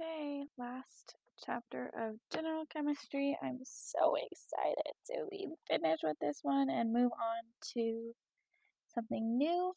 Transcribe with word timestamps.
Okay, 0.00 0.44
last 0.56 1.14
chapter 1.44 1.90
of 1.94 2.14
general 2.32 2.64
chemistry. 2.72 3.36
I'm 3.42 3.58
so 3.64 4.14
excited 4.14 4.94
to 5.08 5.26
be 5.30 5.48
finished 5.68 6.02
with 6.02 6.16
this 6.20 6.38
one 6.42 6.70
and 6.70 6.90
move 6.90 7.12
on 7.12 7.42
to 7.74 8.12
something 8.94 9.36
new. 9.36 9.74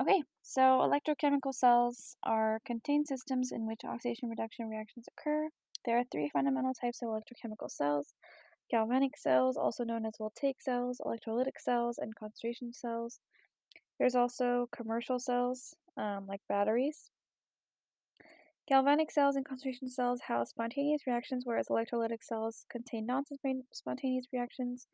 Okay, 0.00 0.22
so 0.42 0.60
electrochemical 0.62 1.52
cells 1.52 2.16
are 2.22 2.60
contained 2.64 3.08
systems 3.08 3.50
in 3.50 3.66
which 3.66 3.80
oxidation 3.84 4.28
reduction 4.28 4.68
reactions 4.68 5.06
occur. 5.18 5.48
There 5.84 5.98
are 5.98 6.04
three 6.12 6.30
fundamental 6.32 6.74
types 6.74 7.02
of 7.02 7.08
electrochemical 7.08 7.70
cells 7.70 8.14
galvanic 8.70 9.16
cells, 9.16 9.56
also 9.56 9.82
known 9.82 10.06
as 10.06 10.14
voltaic 10.18 10.62
cells, 10.62 11.00
electrolytic 11.04 11.58
cells, 11.58 11.98
and 11.98 12.14
concentration 12.14 12.72
cells. 12.72 13.18
There's 13.98 14.14
also 14.14 14.68
commercial 14.70 15.18
cells, 15.18 15.74
um, 15.96 16.26
like 16.28 16.42
batteries. 16.48 17.10
Galvanic 18.68 19.12
cells 19.12 19.36
and 19.36 19.44
concentration 19.44 19.88
cells 19.88 20.22
house 20.22 20.50
spontaneous 20.50 21.06
reactions, 21.06 21.44
whereas 21.46 21.68
electrolytic 21.68 22.24
cells 22.24 22.66
contain 22.68 23.06
non-spontaneous 23.06 24.26
reactions. 24.32 24.88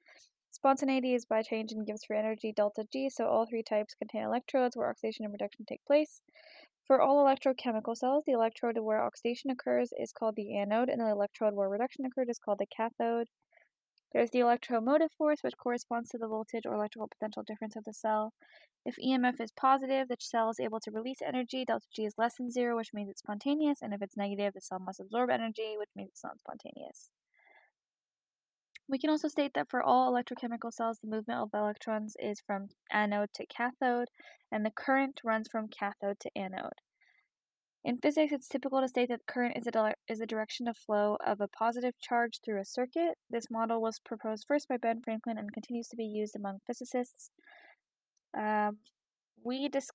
Spontaneity 0.51 1.15
is 1.15 1.25
by 1.25 1.41
change 1.41 1.73
and 1.73 1.87
Gibbs 1.87 2.05
free 2.05 2.19
energy 2.19 2.53
delta 2.53 2.85
G, 2.93 3.09
so 3.09 3.27
all 3.27 3.47
three 3.47 3.63
types 3.63 3.95
contain 3.95 4.25
electrodes 4.25 4.77
where 4.77 4.91
oxidation 4.91 5.25
and 5.25 5.33
reduction 5.33 5.65
take 5.67 5.83
place. 5.87 6.21
For 6.87 7.01
all 7.01 7.25
electrochemical 7.25 7.97
cells, 7.97 8.25
the 8.27 8.33
electrode 8.33 8.77
where 8.79 9.03
oxidation 9.03 9.51
occurs 9.51 9.89
is 9.99 10.13
called 10.13 10.37
the 10.37 10.59
anode, 10.59 10.91
and 10.91 11.01
the 11.01 11.09
electrode 11.09 11.55
where 11.55 11.71
reduction 11.71 12.05
occurred 12.05 12.29
is 12.29 12.39
called 12.39 12.59
the 12.59 12.67
cathode. 12.67 13.29
There's 14.13 14.31
the 14.31 14.41
electromotive 14.41 15.13
force, 15.13 15.43
which 15.43 15.57
corresponds 15.57 16.11
to 16.11 16.19
the 16.19 16.29
voltage 16.29 16.67
or 16.67 16.75
electrical 16.75 17.09
potential 17.09 17.43
difference 17.43 17.77
of 17.77 17.85
the 17.85 17.95
cell. 17.95 18.35
If 18.85 18.97
EMF 18.97 19.41
is 19.41 19.53
positive, 19.53 20.09
the 20.09 20.17
cell 20.19 20.51
is 20.51 20.61
able 20.61 20.81
to 20.81 20.91
release 20.91 21.23
energy. 21.25 21.65
Delta 21.65 21.87
G 21.95 22.05
is 22.05 22.19
less 22.19 22.37
than 22.37 22.51
zero, 22.51 22.77
which 22.77 22.93
means 22.93 23.09
it's 23.09 23.21
spontaneous. 23.21 23.81
And 23.81 23.95
if 23.95 24.03
it's 24.03 24.17
negative, 24.17 24.55
the 24.55 24.61
cell 24.61 24.81
must 24.81 25.01
absorb 25.01 25.31
energy, 25.31 25.77
which 25.79 25.91
means 25.97 26.11
it's 26.11 26.25
not 26.25 26.41
spontaneous. 26.41 27.11
We 28.89 28.99
can 28.99 29.09
also 29.09 29.29
state 29.29 29.55
that 29.55 29.71
for 29.71 29.83
all 29.83 30.13
electrochemical 30.13 30.73
cells, 30.73 30.99
the 30.99 31.09
movement 31.09 31.41
of 31.41 31.51
electrons 31.55 32.17
is 32.19 32.41
from 32.41 32.69
anode 32.91 33.33
to 33.35 33.47
cathode, 33.47 34.09
and 34.51 34.67
the 34.67 34.71
current 34.71 35.21
runs 35.25 35.49
from 35.49 35.69
cathode 35.69 36.21
to 36.21 36.31
anode. 36.37 36.83
In 37.85 37.99
physics, 37.99 38.33
it's 38.33 38.49
typical 38.49 38.81
to 38.81 38.87
state 38.87 39.09
that 39.09 39.27
current 39.27 39.57
is 39.57 39.67
a, 39.67 39.95
is 40.09 40.21
direction 40.29 40.69
of 40.69 40.77
flow 40.77 41.17
of 41.27 41.41
a 41.41 41.49
positive 41.49 41.95
charge 42.01 42.39
through 42.45 42.61
a 42.61 42.65
circuit. 42.65 43.19
This 43.29 43.51
model 43.51 43.83
was 43.83 43.99
proposed 43.99 44.45
first 44.47 44.69
by 44.69 44.77
Ben 44.77 45.01
Franklin 45.03 45.37
and 45.37 45.53
continues 45.53 45.89
to 45.89 45.97
be 45.97 46.05
used 46.05 46.37
among 46.37 46.61
physicists. 46.65 47.31
Um, 48.39 48.79
we 49.45 49.69
dis- 49.69 49.91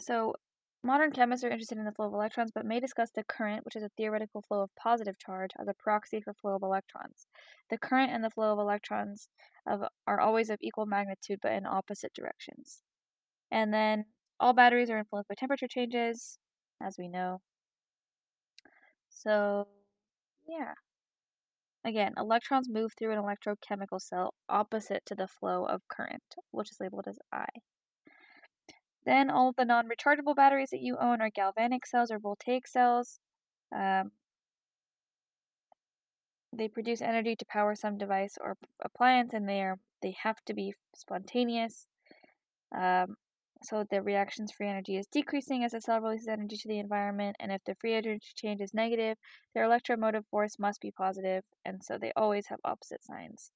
so 0.00 0.34
modern 0.82 1.12
chemists 1.12 1.44
are 1.44 1.50
interested 1.50 1.78
in 1.78 1.84
the 1.84 1.92
flow 1.92 2.08
of 2.08 2.12
electrons, 2.12 2.50
but 2.52 2.66
may 2.66 2.80
discuss 2.80 3.10
the 3.14 3.22
current, 3.22 3.64
which 3.64 3.76
is 3.76 3.84
a 3.84 3.90
theoretical 3.96 4.42
flow 4.42 4.62
of 4.62 4.70
positive 4.74 5.16
charge, 5.16 5.50
as 5.60 5.68
a 5.68 5.74
proxy 5.74 6.20
for 6.20 6.34
flow 6.34 6.56
of 6.56 6.62
electrons. 6.62 7.28
The 7.70 7.78
current 7.78 8.10
and 8.10 8.24
the 8.24 8.30
flow 8.30 8.52
of 8.52 8.58
electrons 8.58 9.28
of, 9.64 9.82
are 10.08 10.20
always 10.20 10.50
of 10.50 10.58
equal 10.60 10.86
magnitude, 10.86 11.38
but 11.40 11.52
in 11.52 11.66
opposite 11.66 12.14
directions. 12.14 12.82
And 13.52 13.72
then 13.72 14.06
all 14.40 14.54
batteries 14.54 14.90
are 14.90 14.98
influenced 14.98 15.28
by 15.28 15.36
temperature 15.36 15.68
changes, 15.68 16.38
as 16.82 16.96
we 16.98 17.08
know. 17.08 17.40
So, 19.08 19.68
yeah. 20.48 20.74
Again, 21.84 22.14
electrons 22.16 22.68
move 22.68 22.92
through 22.96 23.12
an 23.12 23.18
electrochemical 23.18 24.00
cell 24.00 24.34
opposite 24.48 25.04
to 25.06 25.14
the 25.14 25.26
flow 25.26 25.64
of 25.64 25.82
current, 25.88 26.22
which 26.52 26.70
is 26.70 26.78
labeled 26.80 27.06
as 27.08 27.18
I. 27.32 27.46
Then 29.04 29.30
all 29.30 29.52
the 29.56 29.64
non-rechargeable 29.64 30.36
batteries 30.36 30.70
that 30.70 30.80
you 30.80 30.96
own 31.00 31.20
are 31.20 31.30
galvanic 31.30 31.86
cells 31.86 32.10
or 32.12 32.20
voltaic 32.20 32.68
cells. 32.68 33.18
Um, 33.74 34.12
they 36.56 36.68
produce 36.68 37.00
energy 37.02 37.34
to 37.34 37.44
power 37.46 37.74
some 37.74 37.98
device 37.98 38.36
or 38.40 38.56
appliance, 38.80 39.32
and 39.32 39.48
they 39.48 39.62
are 39.62 39.78
they 40.02 40.14
have 40.22 40.36
to 40.46 40.54
be 40.54 40.74
spontaneous. 40.94 41.86
Um, 42.76 43.16
so 43.64 43.84
the 43.90 44.02
reaction's 44.02 44.52
free 44.52 44.68
energy 44.68 44.96
is 44.96 45.06
decreasing 45.06 45.64
as 45.64 45.72
the 45.72 45.80
cell 45.80 46.00
releases 46.00 46.28
energy 46.28 46.56
to 46.56 46.68
the 46.68 46.78
environment, 46.78 47.36
and 47.40 47.52
if 47.52 47.62
the 47.64 47.74
free 47.80 47.94
energy 47.94 48.32
change 48.34 48.60
is 48.60 48.74
negative, 48.74 49.16
their 49.54 49.64
electromotive 49.64 50.26
force 50.30 50.58
must 50.58 50.80
be 50.80 50.90
positive, 50.90 51.44
and 51.64 51.82
so 51.82 51.98
they 51.98 52.12
always 52.16 52.46
have 52.48 52.58
opposite 52.64 53.04
signs. 53.04 53.50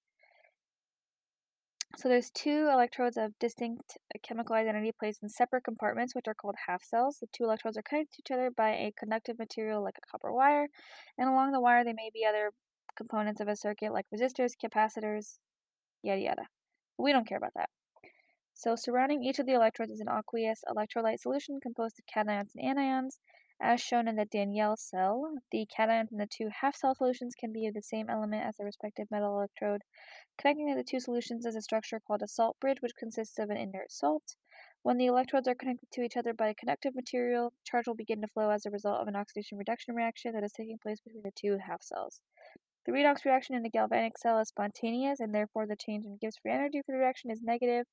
So 1.96 2.08
there's 2.08 2.30
two 2.30 2.68
electrodes 2.70 3.16
of 3.16 3.32
distinct 3.38 3.96
uh, 4.14 4.18
chemical 4.22 4.54
identity 4.54 4.92
placed 4.98 5.22
in 5.22 5.28
separate 5.28 5.64
compartments, 5.64 6.14
which 6.14 6.26
are 6.28 6.34
called 6.34 6.56
half 6.66 6.82
cells. 6.82 7.18
The 7.20 7.28
two 7.32 7.44
electrodes 7.44 7.78
are 7.78 7.82
connected 7.82 8.16
to 8.16 8.22
each 8.22 8.34
other 8.34 8.50
by 8.54 8.70
a 8.70 8.92
conductive 8.98 9.38
material 9.38 9.82
like 9.82 9.96
a 9.96 10.06
copper 10.10 10.32
wire, 10.32 10.66
and 11.16 11.28
along 11.28 11.52
the 11.52 11.60
wire 11.60 11.84
there 11.84 11.94
may 11.94 12.10
be 12.12 12.26
other 12.28 12.50
components 12.96 13.40
of 13.40 13.48
a 13.48 13.56
circuit 13.56 13.92
like 13.92 14.06
resistors, 14.14 14.52
capacitors, 14.62 15.38
yada 16.02 16.20
yada. 16.20 16.42
We 16.98 17.12
don't 17.12 17.26
care 17.26 17.38
about 17.38 17.52
that. 17.56 17.70
So 18.58 18.74
surrounding 18.74 19.22
each 19.22 19.38
of 19.38 19.44
the 19.44 19.52
electrodes 19.52 19.92
is 19.92 20.00
an 20.00 20.08
aqueous 20.08 20.64
electrolyte 20.66 21.20
solution 21.20 21.60
composed 21.60 21.98
of 21.98 22.06
cations 22.06 22.52
and 22.56 22.78
anions. 22.78 23.18
As 23.60 23.82
shown 23.82 24.08
in 24.08 24.16
the 24.16 24.24
Daniell 24.24 24.78
cell, 24.78 25.30
the 25.52 25.66
cations 25.66 26.10
in 26.10 26.16
the 26.16 26.26
two 26.26 26.48
half-cell 26.62 26.94
solutions 26.94 27.34
can 27.38 27.52
be 27.52 27.66
of 27.66 27.74
the 27.74 27.82
same 27.82 28.08
element 28.08 28.46
as 28.46 28.56
the 28.56 28.64
respective 28.64 29.10
metal 29.10 29.36
electrode. 29.36 29.82
Connecting 30.38 30.74
the 30.74 30.82
two 30.82 31.00
solutions 31.00 31.44
is 31.44 31.54
a 31.54 31.60
structure 31.60 32.00
called 32.00 32.22
a 32.22 32.28
salt 32.28 32.56
bridge, 32.58 32.78
which 32.80 32.96
consists 32.98 33.38
of 33.38 33.50
an 33.50 33.58
inert 33.58 33.92
salt. 33.92 34.36
When 34.82 34.96
the 34.96 35.04
electrodes 35.04 35.48
are 35.48 35.54
connected 35.54 35.90
to 35.92 36.00
each 36.00 36.16
other 36.16 36.32
by 36.32 36.48
a 36.48 36.54
conductive 36.54 36.94
material, 36.94 37.52
charge 37.62 37.86
will 37.86 37.94
begin 37.94 38.22
to 38.22 38.26
flow 38.26 38.48
as 38.48 38.64
a 38.64 38.70
result 38.70 39.02
of 39.02 39.08
an 39.08 39.16
oxidation-reduction 39.16 39.94
reaction 39.94 40.32
that 40.32 40.44
is 40.44 40.52
taking 40.52 40.78
place 40.78 41.00
between 41.00 41.24
the 41.24 41.32
two 41.36 41.58
half 41.68 41.82
cells. 41.82 42.22
The 42.86 42.92
redox 42.92 43.26
reaction 43.26 43.54
in 43.54 43.62
the 43.62 43.68
galvanic 43.68 44.16
cell 44.16 44.38
is 44.38 44.48
spontaneous, 44.48 45.20
and 45.20 45.34
therefore 45.34 45.66
the 45.66 45.76
change 45.76 46.06
in 46.06 46.16
Gibbs 46.18 46.38
free 46.40 46.52
energy 46.52 46.80
for 46.80 46.92
the 46.92 46.98
reaction 46.98 47.30
is 47.30 47.42
negative. 47.42 47.84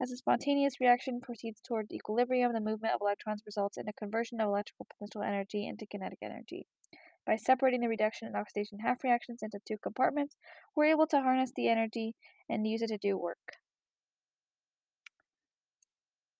As 0.00 0.10
the 0.10 0.16
spontaneous 0.16 0.80
reaction 0.80 1.20
proceeds 1.20 1.60
toward 1.60 1.92
equilibrium, 1.92 2.52
the 2.52 2.60
movement 2.60 2.94
of 2.94 3.00
electrons 3.00 3.42
results 3.44 3.76
in 3.76 3.88
a 3.88 3.92
conversion 3.92 4.40
of 4.40 4.48
electrical 4.48 4.86
potential 4.88 5.22
energy 5.22 5.66
into 5.66 5.86
kinetic 5.86 6.18
energy. 6.22 6.66
By 7.26 7.36
separating 7.36 7.80
the 7.80 7.88
reduction 7.88 8.26
and 8.26 8.36
oxidation 8.36 8.80
half 8.80 9.04
reactions 9.04 9.42
into 9.42 9.60
two 9.66 9.76
compartments, 9.78 10.36
we're 10.74 10.86
able 10.86 11.06
to 11.08 11.20
harness 11.20 11.52
the 11.54 11.68
energy 11.68 12.14
and 12.48 12.66
use 12.66 12.82
it 12.82 12.88
to 12.88 12.98
do 12.98 13.18
work. 13.18 13.58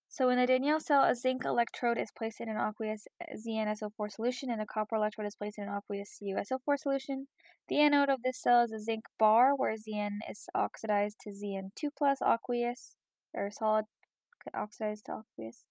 So 0.09 0.27
in 0.27 0.37
the 0.37 0.45
Daniell 0.45 0.81
cell, 0.81 1.03
a 1.03 1.15
zinc 1.15 1.45
electrode 1.45 1.97
is 1.97 2.11
placed 2.11 2.41
in 2.41 2.49
an 2.49 2.57
aqueous 2.57 3.07
ZnSO4 3.33 4.11
solution 4.11 4.49
and 4.49 4.61
a 4.61 4.65
copper 4.65 4.97
electrode 4.97 5.27
is 5.27 5.35
placed 5.35 5.57
in 5.57 5.69
an 5.69 5.73
aqueous 5.73 6.19
CuSO4 6.21 6.77
solution. 6.77 7.27
The 7.69 7.79
anode 7.79 8.09
of 8.09 8.21
this 8.21 8.41
cell 8.41 8.61
is 8.63 8.73
a 8.73 8.79
zinc 8.79 9.05
bar 9.17 9.55
where 9.55 9.73
Zn 9.77 10.19
is 10.29 10.47
oxidized 10.53 11.21
to 11.21 11.29
Zn2 11.29 11.91
plus 11.97 12.21
aqueous 12.21 12.97
or 13.33 13.49
solid 13.51 13.85
oxidized 14.53 15.05
to 15.05 15.23
aqueous. 15.23 15.65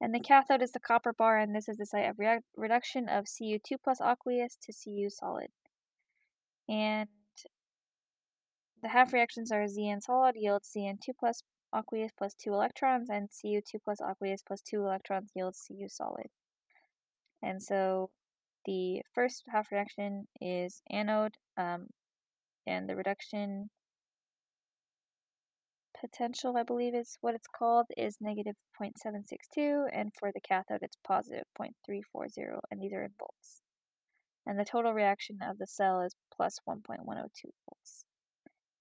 And 0.00 0.14
the 0.14 0.20
cathode 0.20 0.62
is 0.62 0.72
the 0.72 0.80
copper 0.80 1.12
bar, 1.12 1.38
and 1.38 1.54
this 1.54 1.68
is 1.68 1.78
the 1.78 1.86
site 1.86 2.08
of 2.08 2.18
re 2.18 2.40
reduction 2.56 3.08
of 3.08 3.24
Cu2 3.24 3.76
plus 3.82 4.00
aqueous 4.00 4.56
to 4.62 4.72
Cu 4.72 5.08
solid. 5.08 5.48
And 6.68 7.08
the 8.82 8.88
half 8.88 9.12
reactions 9.12 9.50
are 9.52 9.64
Zn 9.66 10.02
solid 10.02 10.36
yields 10.36 10.70
Zn2 10.76 11.16
plus 11.18 11.42
aqueous 11.72 12.12
plus 12.16 12.34
2 12.34 12.52
electrons, 12.52 13.08
and 13.08 13.30
Cu2 13.30 13.82
plus 13.84 14.00
aqueous 14.00 14.42
plus 14.42 14.60
2 14.62 14.82
electrons 14.82 15.30
yields 15.34 15.64
Cu 15.66 15.88
solid. 15.88 16.28
And 17.42 17.62
so 17.62 18.10
the 18.64 19.02
first 19.14 19.44
half 19.48 19.70
reaction 19.70 20.26
is 20.40 20.82
anode, 20.90 21.36
um, 21.56 21.88
and 22.66 22.88
the 22.88 22.96
reduction 22.96 23.70
potential, 26.04 26.56
I 26.56 26.62
believe 26.62 26.94
is 26.94 27.16
what 27.20 27.34
it's 27.34 27.46
called, 27.46 27.86
is 27.96 28.18
negative 28.20 28.56
0.762, 28.80 29.86
and 29.92 30.12
for 30.18 30.30
the 30.32 30.40
cathode 30.40 30.82
it's 30.82 30.98
positive 31.06 31.44
0.340, 31.58 32.60
and 32.70 32.80
these 32.80 32.92
are 32.92 33.04
in 33.04 33.12
volts. 33.18 33.62
And 34.46 34.58
the 34.58 34.64
total 34.64 34.92
reaction 34.92 35.38
of 35.42 35.58
the 35.58 35.66
cell 35.66 36.02
is 36.02 36.14
plus 36.34 36.58
1.102 36.68 37.06
volts. 37.06 38.04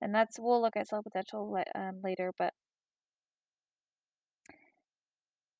And 0.01 0.13
that's, 0.13 0.37
we'll 0.37 0.61
look 0.61 0.75
at 0.75 0.89
cell 0.89 1.01
potential 1.01 1.57
um, 1.75 2.01
later, 2.03 2.33
but 2.37 2.53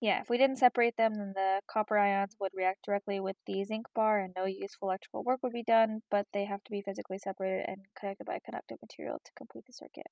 yeah, 0.02 0.20
if 0.20 0.30
we 0.30 0.38
didn't 0.38 0.58
separate 0.58 0.98
them, 0.98 1.16
then 1.16 1.32
the 1.34 1.62
copper 1.72 1.98
ions 1.98 2.36
would 2.42 2.52
react 2.54 2.84
directly 2.84 3.22
with 3.22 3.38
the 3.48 3.64
zinc 3.64 3.86
bar 3.96 4.20
and 4.20 4.34
no 4.36 4.44
useful 4.44 4.90
electrical 4.90 5.24
work 5.24 5.40
would 5.44 5.54
be 5.54 5.64
done, 5.64 6.02
but 6.12 6.28
they 6.34 6.44
have 6.44 6.62
to 6.66 6.72
be 6.72 6.82
physically 6.82 7.18
separated 7.18 7.64
and 7.70 7.86
connected 7.98 8.26
by 8.26 8.36
a 8.36 8.42
conductive 8.42 8.80
material 8.82 9.22
to 9.24 9.32
complete 9.38 9.64
the 9.66 9.72
circuit. 9.72 10.08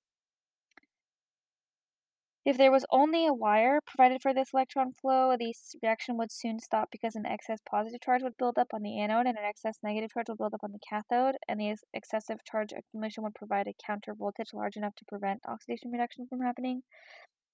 If 2.44 2.58
there 2.58 2.72
was 2.72 2.86
only 2.90 3.28
a 3.28 3.34
wire 3.34 3.82
provided 3.86 4.22
for 4.22 4.34
this 4.34 4.50
electron 4.52 4.94
flow, 4.94 5.36
this 5.38 5.76
reaction 5.84 6.18
would 6.18 6.32
soon 6.32 6.60
stop 6.60 6.90
because 6.92 7.16
an 7.16 7.26
excess 7.26 7.60
positive 7.70 8.02
charge 8.02 8.24
would 8.24 8.38
build 8.38 8.58
up 8.58 8.74
on 8.74 8.82
the 8.82 9.00
anode 9.00 9.28
and 9.28 9.38
an 9.38 9.46
excess 9.46 9.78
negative 9.84 10.12
charge 10.12 10.28
would 10.28 10.40
build 10.40 10.56
up 10.56 10.64
on 10.64 10.72
the 10.72 10.80
cathode, 10.80 11.38
and 11.48 11.60
the 11.60 11.76
excessive 11.94 12.40
charge 12.44 12.74
accumulation 12.74 13.24
would 13.24 13.36
provide 13.36 13.68
a 13.68 13.76
counter 13.86 14.16
voltage 14.16 14.54
large 14.54 14.76
enough 14.76 14.96
to 14.96 15.06
prevent 15.06 15.42
oxidation 15.48 15.92
reduction 15.92 16.26
from 16.28 16.42
happening. 16.42 16.82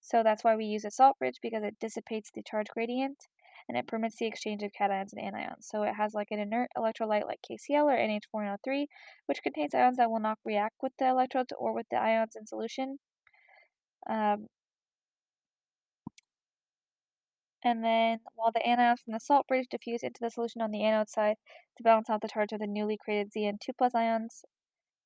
So 0.01 0.23
that's 0.23 0.43
why 0.43 0.55
we 0.55 0.65
use 0.65 0.85
a 0.85 0.91
salt 0.91 1.17
bridge 1.19 1.39
because 1.41 1.63
it 1.63 1.79
dissipates 1.79 2.31
the 2.31 2.43
charge 2.43 2.67
gradient. 2.69 3.27
and 3.67 3.77
it 3.77 3.87
permits 3.87 4.15
the 4.17 4.25
exchange 4.27 4.63
of 4.63 4.71
cations 4.71 5.11
and 5.13 5.21
anions. 5.21 5.63
So 5.63 5.83
it 5.83 5.95
has 5.95 6.13
like 6.13 6.29
an 6.31 6.39
inert 6.39 6.69
electrolyte 6.77 7.25
like 7.25 7.39
KCl 7.49 7.83
or 7.83 7.97
NH4NO3, 7.97 8.87
which 9.25 9.43
contains 9.43 9.75
ions 9.75 9.97
that 9.97 10.09
will 10.09 10.21
not 10.21 10.39
react 10.45 10.75
with 10.81 10.93
the 10.97 11.09
electrodes 11.09 11.51
or 11.57 11.73
with 11.73 11.87
the 11.91 11.97
ions 11.97 12.35
in 12.39 12.47
solution. 12.47 12.99
Um, 14.09 14.47
and 17.63 17.83
then 17.83 18.19
while 18.35 18.51
the 18.51 18.61
anions 18.61 18.99
from 19.03 19.13
the 19.13 19.19
salt 19.19 19.47
bridge 19.47 19.67
diffuse 19.69 20.03
into 20.03 20.19
the 20.21 20.29
solution 20.29 20.61
on 20.61 20.71
the 20.71 20.83
anode 20.83 21.09
side 21.09 21.37
to 21.75 21.83
balance 21.83 22.09
out 22.09 22.21
the 22.21 22.27
charge 22.27 22.51
of 22.51 22.59
the 22.59 22.67
newly 22.67 22.97
created 22.97 23.31
Zn2 23.35 23.69
plus 23.77 23.95
ions, 23.95 24.45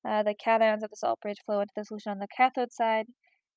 uh, 0.06 0.22
the 0.22 0.34
cations 0.34 0.82
of 0.82 0.90
the 0.90 0.96
salt 0.96 1.20
bridge 1.20 1.42
flow 1.44 1.60
into 1.60 1.72
the 1.76 1.84
solution 1.84 2.12
on 2.12 2.18
the 2.18 2.28
cathode 2.28 2.72
side 2.72 3.06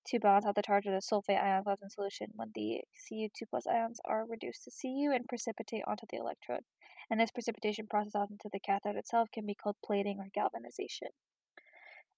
to 0.07 0.19
balance 0.19 0.45
out 0.45 0.55
the 0.55 0.61
charge 0.61 0.85
of 0.85 0.93
the 0.93 1.01
sulfate 1.01 1.41
ions 1.41 1.65
left 1.65 1.81
in 1.81 1.89
solution 1.89 2.27
when 2.35 2.51
the 2.53 2.81
Cu2 3.11 3.49
plus 3.49 3.65
ions 3.67 3.99
are 4.05 4.25
reduced 4.27 4.63
to 4.63 4.71
Cu 4.71 5.11
and 5.13 5.27
precipitate 5.27 5.83
onto 5.87 6.05
the 6.09 6.17
electrode. 6.17 6.61
And 7.09 7.19
this 7.19 7.31
precipitation 7.31 7.87
process 7.89 8.15
onto 8.15 8.49
the 8.51 8.59
cathode 8.59 8.95
itself 8.95 9.29
can 9.33 9.45
be 9.45 9.55
called 9.55 9.77
plating 9.83 10.19
or 10.19 10.27
galvanization. 10.33 11.09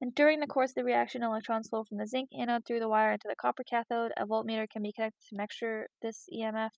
And 0.02 0.14
during 0.14 0.40
the 0.40 0.48
course 0.48 0.72
of 0.72 0.76
the 0.76 0.84
reaction, 0.84 1.24
electrons 1.24 1.70
flow 1.70 1.84
from 1.84 1.98
the 1.98 2.08
zinc 2.08 2.30
anode 2.38 2.66
through 2.66 2.80
the 2.80 2.90
wire 2.90 3.14
into 3.14 3.28
the 3.28 3.36
copper 3.36 3.64
cathode. 3.64 4.12
A 4.18 4.26
voltmeter 4.26 4.70
can 4.70 4.84
be 4.84 4.94
connected 4.94 5.22
to 5.30 5.36
measure 5.36 5.88
this 6.02 6.26
EMF. 6.32 6.70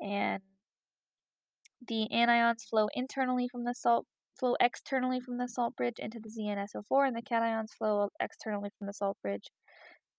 And 0.00 0.42
the 1.86 2.08
anions 2.12 2.68
flow 2.68 2.88
internally 2.94 3.48
from 3.48 3.64
the 3.64 3.74
salt 3.74 4.06
flow 4.38 4.54
externally 4.60 5.20
from 5.20 5.38
the 5.38 5.48
salt 5.48 5.74
bridge 5.76 5.98
into 5.98 6.20
the 6.20 6.30
ZnSO4, 6.30 7.08
and 7.08 7.16
the 7.16 7.22
cations 7.22 7.72
flow 7.76 8.08
externally 8.20 8.70
from 8.78 8.86
the 8.86 8.92
salt 8.92 9.16
bridge 9.22 9.50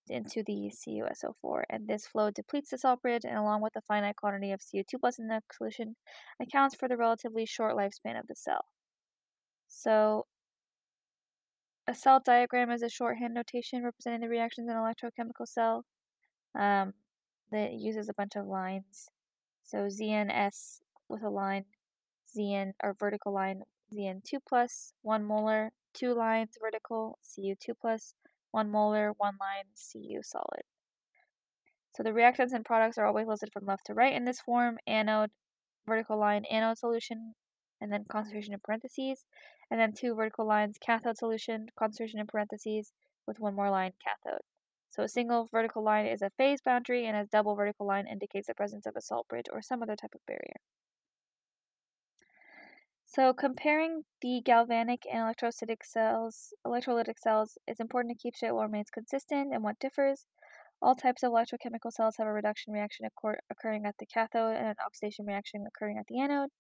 into 0.10 0.44
the 0.46 0.72
CuSO4. 0.74 1.64
And 1.70 1.88
this 1.88 2.08
flow 2.08 2.32
depletes 2.32 2.72
the 2.72 2.78
salt 2.78 3.02
bridge, 3.02 3.24
and 3.24 3.38
along 3.38 3.62
with 3.62 3.74
the 3.74 3.82
finite 3.88 4.18
quantity 4.18 4.52
of 4.52 4.60
Cu2 4.60 5.00
plus 5.00 5.20
in 5.20 5.28
the 5.28 5.42
solution, 5.56 5.96
accounts 6.42 6.76
for 6.76 6.88
the 6.88 6.98
relatively 6.98 7.46
short 7.46 7.76
lifespan 7.76 8.20
of 8.20 8.28
the 8.28 8.36
cell. 8.36 8.66
So 9.68 10.26
a 11.90 11.96
cell 11.96 12.22
diagram 12.24 12.70
is 12.70 12.84
a 12.84 12.90
shorthand 12.90 13.34
notation 13.34 13.84
representing 13.84 14.22
the 14.22 14.30
reactions 14.30 14.70
in 14.70 14.76
an 14.76 14.82
electrochemical 14.82 15.48
cell 15.48 15.84
um, 16.58 16.94
that 17.52 17.74
uses 17.74 18.10
a 18.10 18.14
bunch 18.14 18.36
of 18.36 18.46
lines. 18.46 19.10
So 19.64 19.88
ZNS 19.88 20.82
with 21.10 21.24
a 21.24 21.30
line, 21.30 21.66
ZN 22.38 22.74
or 22.84 22.96
vertical 23.00 23.34
line 23.34 23.64
Zn2 23.92 24.38
plus, 24.48 24.94
1 25.02 25.24
molar, 25.24 25.72
2 25.96 26.14
lines 26.14 26.52
vertical, 26.62 27.18
Cu2 27.26 27.74
plus, 27.82 28.14
1 28.52 28.70
molar, 28.70 29.14
1 29.18 29.34
line, 29.40 29.64
Cu 29.74 30.22
solid. 30.22 30.64
So 31.96 32.04
the 32.04 32.12
reactants 32.12 32.54
and 32.54 32.64
products 32.64 33.00
are 33.00 33.08
always 33.08 33.26
listed 33.26 33.50
from 33.52 33.66
left 33.66 33.88
to 33.88 33.96
right 33.96 34.14
in 34.14 34.26
this 34.26 34.40
form, 34.40 34.78
anode, 34.86 35.32
vertical 35.88 36.20
line, 36.20 36.46
anode 36.52 36.78
solution, 36.78 37.34
and 37.82 37.92
then 37.92 38.06
concentration 38.10 38.54
in 38.54 38.60
parentheses, 38.64 39.26
and 39.72 39.80
then 39.80 39.94
two 39.94 40.16
vertical 40.16 40.46
lines, 40.46 40.78
cathode 40.80 41.18
solution, 41.18 41.68
concentration 41.78 42.20
in 42.20 42.28
parentheses, 42.28 42.92
with 43.28 43.40
one 43.40 43.56
more 43.56 43.70
line, 43.70 43.92
cathode. 44.04 44.42
So 44.90 45.04
a 45.04 45.08
single 45.08 45.48
vertical 45.52 45.84
line 45.84 46.08
is 46.08 46.22
a 46.22 46.32
phase 46.32 46.62
boundary, 46.62 47.06
and 47.06 47.16
a 47.16 47.26
double 47.26 47.56
vertical 47.56 47.86
line 47.86 48.08
indicates 48.08 48.48
the 48.48 48.56
presence 48.56 48.86
of 48.86 48.96
a 48.96 49.02
salt 49.02 49.28
bridge 49.28 49.46
or 49.52 49.62
some 49.62 49.84
other 49.84 49.96
type 49.96 50.16
of 50.16 50.26
barrier. 50.26 50.62
So 53.06 53.34
comparing 53.34 54.04
the 54.22 54.42
galvanic 54.46 55.02
and 55.12 55.22
electrolytic 55.22 55.84
cells, 55.84 56.54
electrolytic 56.66 57.18
cells, 57.18 57.58
it's 57.68 57.80
important 57.80 58.16
to 58.16 58.22
keep 58.22 58.36
straight 58.36 58.52
what 58.52 58.64
remains 58.64 58.92
consistent 58.92 59.52
and 59.54 59.64
what 59.64 59.80
differs. 59.80 60.26
All 60.82 60.96
types 60.96 61.24
of 61.24 61.32
electrochemical 61.32 61.92
cells 61.92 62.16
have 62.18 62.28
a 62.28 62.32
reduction 62.32 62.72
reaction 62.72 63.06
occurring 63.52 63.86
at 63.86 63.96
the 64.00 64.06
cathode 64.06 64.56
and 64.56 64.68
an 64.68 64.76
oxidation 64.86 65.26
reaction 65.26 65.66
occurring 65.68 65.98
at 65.98 66.06
the 66.08 66.20
anode 66.20 66.52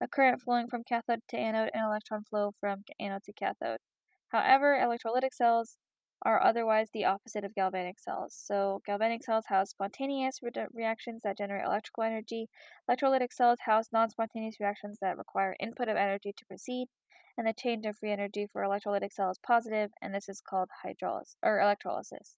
a 0.00 0.08
current 0.08 0.42
flowing 0.42 0.68
from 0.68 0.84
cathode 0.84 1.20
to 1.28 1.36
anode, 1.36 1.70
and 1.74 1.84
electron 1.84 2.24
flow 2.24 2.52
from 2.60 2.84
anode 3.00 3.24
to 3.24 3.32
cathode. 3.32 3.80
However, 4.28 4.78
electrolytic 4.80 5.32
cells 5.32 5.76
are 6.22 6.42
otherwise 6.42 6.88
the 6.92 7.04
opposite 7.04 7.44
of 7.44 7.54
galvanic 7.54 7.98
cells. 7.98 8.34
So, 8.34 8.82
galvanic 8.84 9.22
cells 9.22 9.46
house 9.46 9.70
spontaneous 9.70 10.40
re 10.42 10.50
uh, 10.56 10.66
reactions 10.72 11.22
that 11.22 11.38
generate 11.38 11.64
electrical 11.64 12.02
energy. 12.04 12.48
Electrolytic 12.90 13.32
cells 13.32 13.60
house 13.60 13.86
non 13.92 14.10
spontaneous 14.10 14.60
reactions 14.60 14.98
that 15.00 15.16
require 15.16 15.56
input 15.60 15.88
of 15.88 15.96
energy 15.96 16.32
to 16.36 16.46
proceed. 16.46 16.88
And 17.36 17.46
the 17.46 17.52
change 17.52 17.86
of 17.86 17.96
free 17.96 18.10
energy 18.10 18.46
for 18.52 18.62
electrolytic 18.62 19.12
cell 19.12 19.30
is 19.30 19.38
positive, 19.38 19.90
and 20.02 20.14
this 20.14 20.28
is 20.28 20.40
called 20.40 20.70
hydrolysis 20.84 21.36
or 21.42 21.60
electrolysis 21.60 22.36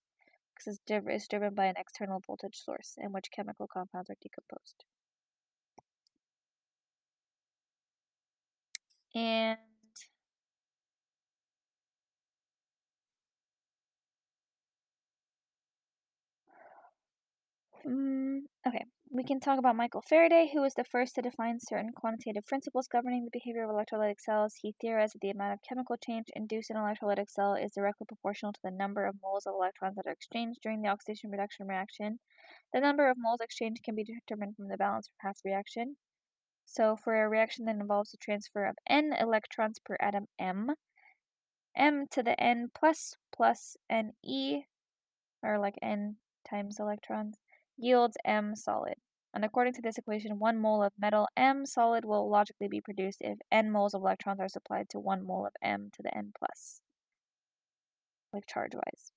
because 0.61 0.79
it's 0.87 1.29
driven 1.29 1.55
by 1.55 1.67
an 1.67 1.75
external 1.79 2.21
voltage 2.27 2.61
source 2.62 2.95
in 2.99 3.12
which 3.12 3.31
chemical 3.35 3.67
compounds 3.67 4.11
are 4.11 4.17
decomposed. 4.21 4.85
And 9.15 9.59
mm, 17.87 18.39
okay, 18.67 18.85
we 19.11 19.23
can 19.25 19.39
talk 19.41 19.59
about 19.59 19.77
Michael 19.77 20.03
Faraday, 20.09 20.51
who 20.53 20.61
was 20.62 20.73
the 20.75 20.85
first 20.85 21.15
to 21.15 21.23
define 21.23 21.59
certain 21.61 21.93
quantitative 21.93 22.47
principles 22.47 22.87
governing 22.89 23.25
the 23.25 23.31
behavior 23.31 23.65
of 23.65 23.71
electrolytic 23.71 24.19
cells. 24.21 24.55
He 24.62 24.75
theorized 24.81 25.15
that 25.15 25.21
the 25.21 25.31
amount 25.31 25.53
of 25.55 25.59
chemical 25.69 25.97
change 25.99 26.27
induced 26.35 26.71
in 26.71 26.77
an 26.77 26.83
electrolytic 26.85 27.29
cell 27.31 27.55
is 27.55 27.73
directly 27.73 28.07
proportional 28.07 28.53
to 28.55 28.61
the 28.65 28.71
number 28.71 29.05
of 29.07 29.17
moles 29.23 29.47
of 29.47 29.55
electrons 29.55 29.97
that 29.97 30.07
are 30.07 30.12
exchanged 30.12 30.61
during 30.62 30.81
the 30.83 30.89
oxidation 30.89 31.31
reduction 31.31 31.67
reaction. 31.67 32.21
The 32.73 32.81
number 32.81 33.11
of 33.11 33.17
moles 33.19 33.41
exchanged 33.41 33.83
can 33.85 33.95
be 33.97 34.05
determined 34.05 34.57
from 34.57 34.69
the 34.69 34.79
balance 34.79 35.09
of 35.09 35.15
half 35.21 35.39
reaction. 35.45 35.97
So 36.65 36.97
for 36.97 37.23
a 37.23 37.29
reaction 37.29 37.65
that 37.67 37.77
involves 37.77 38.12
the 38.12 38.17
transfer 38.19 38.65
of 38.65 38.77
n 38.89 39.12
electrons 39.12 39.79
per 39.85 39.97
atom 40.01 40.27
m, 40.39 40.71
m 41.77 42.07
to 42.11 42.23
the 42.23 42.41
n 42.41 42.71
plus 42.75 43.17
plus 43.33 43.77
n 43.89 44.12
e, 44.23 44.62
or 45.43 45.59
like 45.59 45.77
n 45.83 46.17
times 46.49 46.79
electrons, 46.79 47.39
yields 47.77 48.17
m 48.25 48.55
solid. 48.55 48.95
And 49.33 49.45
according 49.45 49.75
to 49.75 49.83
this 49.83 49.99
equation, 49.99 50.39
one 50.39 50.59
mole 50.59 50.83
of 50.83 50.93
metal 50.99 51.29
m 51.37 51.65
solid 51.67 52.05
will 52.05 52.29
logically 52.29 52.69
be 52.69 52.81
produced 52.81 53.19
if 53.21 53.39
n 53.51 53.71
moles 53.71 53.95
of 53.95 54.03
electrons 54.03 54.41
are 54.41 54.49
supplied 54.49 54.89
to 54.91 54.99
one 54.99 55.25
mole 55.27 55.47
of 55.47 55.53
m 55.62 55.91
to 55.95 56.03
the 56.03 56.17
n 56.17 56.33
plus, 56.39 56.81
like 58.33 58.47
charge-wise. 58.47 59.12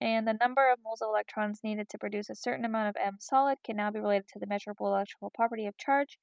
And 0.00 0.26
the 0.26 0.38
number 0.40 0.72
of 0.72 0.78
moles 0.82 1.02
of 1.02 1.08
electrons 1.08 1.60
needed 1.62 1.90
to 1.90 1.98
produce 1.98 2.30
a 2.30 2.34
certain 2.34 2.64
amount 2.64 2.88
of 2.88 2.96
M 2.98 3.18
solid 3.20 3.58
can 3.62 3.76
now 3.76 3.90
be 3.90 4.00
related 4.00 4.28
to 4.28 4.38
the 4.38 4.46
measurable 4.46 4.86
electrical 4.86 5.30
property 5.34 5.66
of 5.66 5.76
charge. 5.76 6.18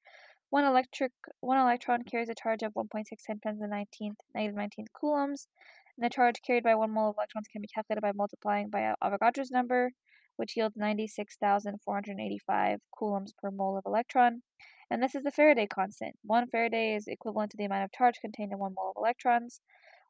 One 0.49 0.63
electric 0.63 1.11
one 1.41 1.59
electron 1.59 2.01
carries 2.03 2.29
a 2.29 2.35
charge 2.35 2.63
of 2.63 2.73
1.6 2.73 2.89
times 2.89 3.07
10 3.25 3.41
to 3.41 3.53
the 3.59 3.67
19th, 3.67 4.15
negative 4.33 4.57
19th 4.57 4.87
coulombs. 4.99 5.47
And 5.95 6.03
the 6.05 6.09
charge 6.09 6.41
carried 6.45 6.63
by 6.63 6.73
one 6.73 6.89
mole 6.91 7.11
of 7.11 7.17
electrons 7.17 7.47
can 7.51 7.61
be 7.61 7.67
calculated 7.67 8.01
by 8.01 8.13
multiplying 8.13 8.69
by 8.69 8.85
uh, 8.85 8.95
Avogadro's 9.03 9.51
number, 9.51 9.91
which 10.37 10.57
yields 10.57 10.75
96,485 10.75 12.79
coulombs 12.97 13.33
per 13.39 13.51
mole 13.51 13.77
of 13.77 13.85
electron. 13.85 14.41
And 14.89 15.03
this 15.03 15.15
is 15.15 15.23
the 15.23 15.31
Faraday 15.31 15.67
constant. 15.67 16.15
One 16.23 16.47
Faraday 16.47 16.95
is 16.95 17.07
equivalent 17.07 17.51
to 17.51 17.57
the 17.57 17.65
amount 17.65 17.83
of 17.83 17.91
charge 17.91 18.21
contained 18.21 18.53
in 18.53 18.59
one 18.59 18.73
mole 18.73 18.93
of 18.95 18.99
electrons 18.99 19.59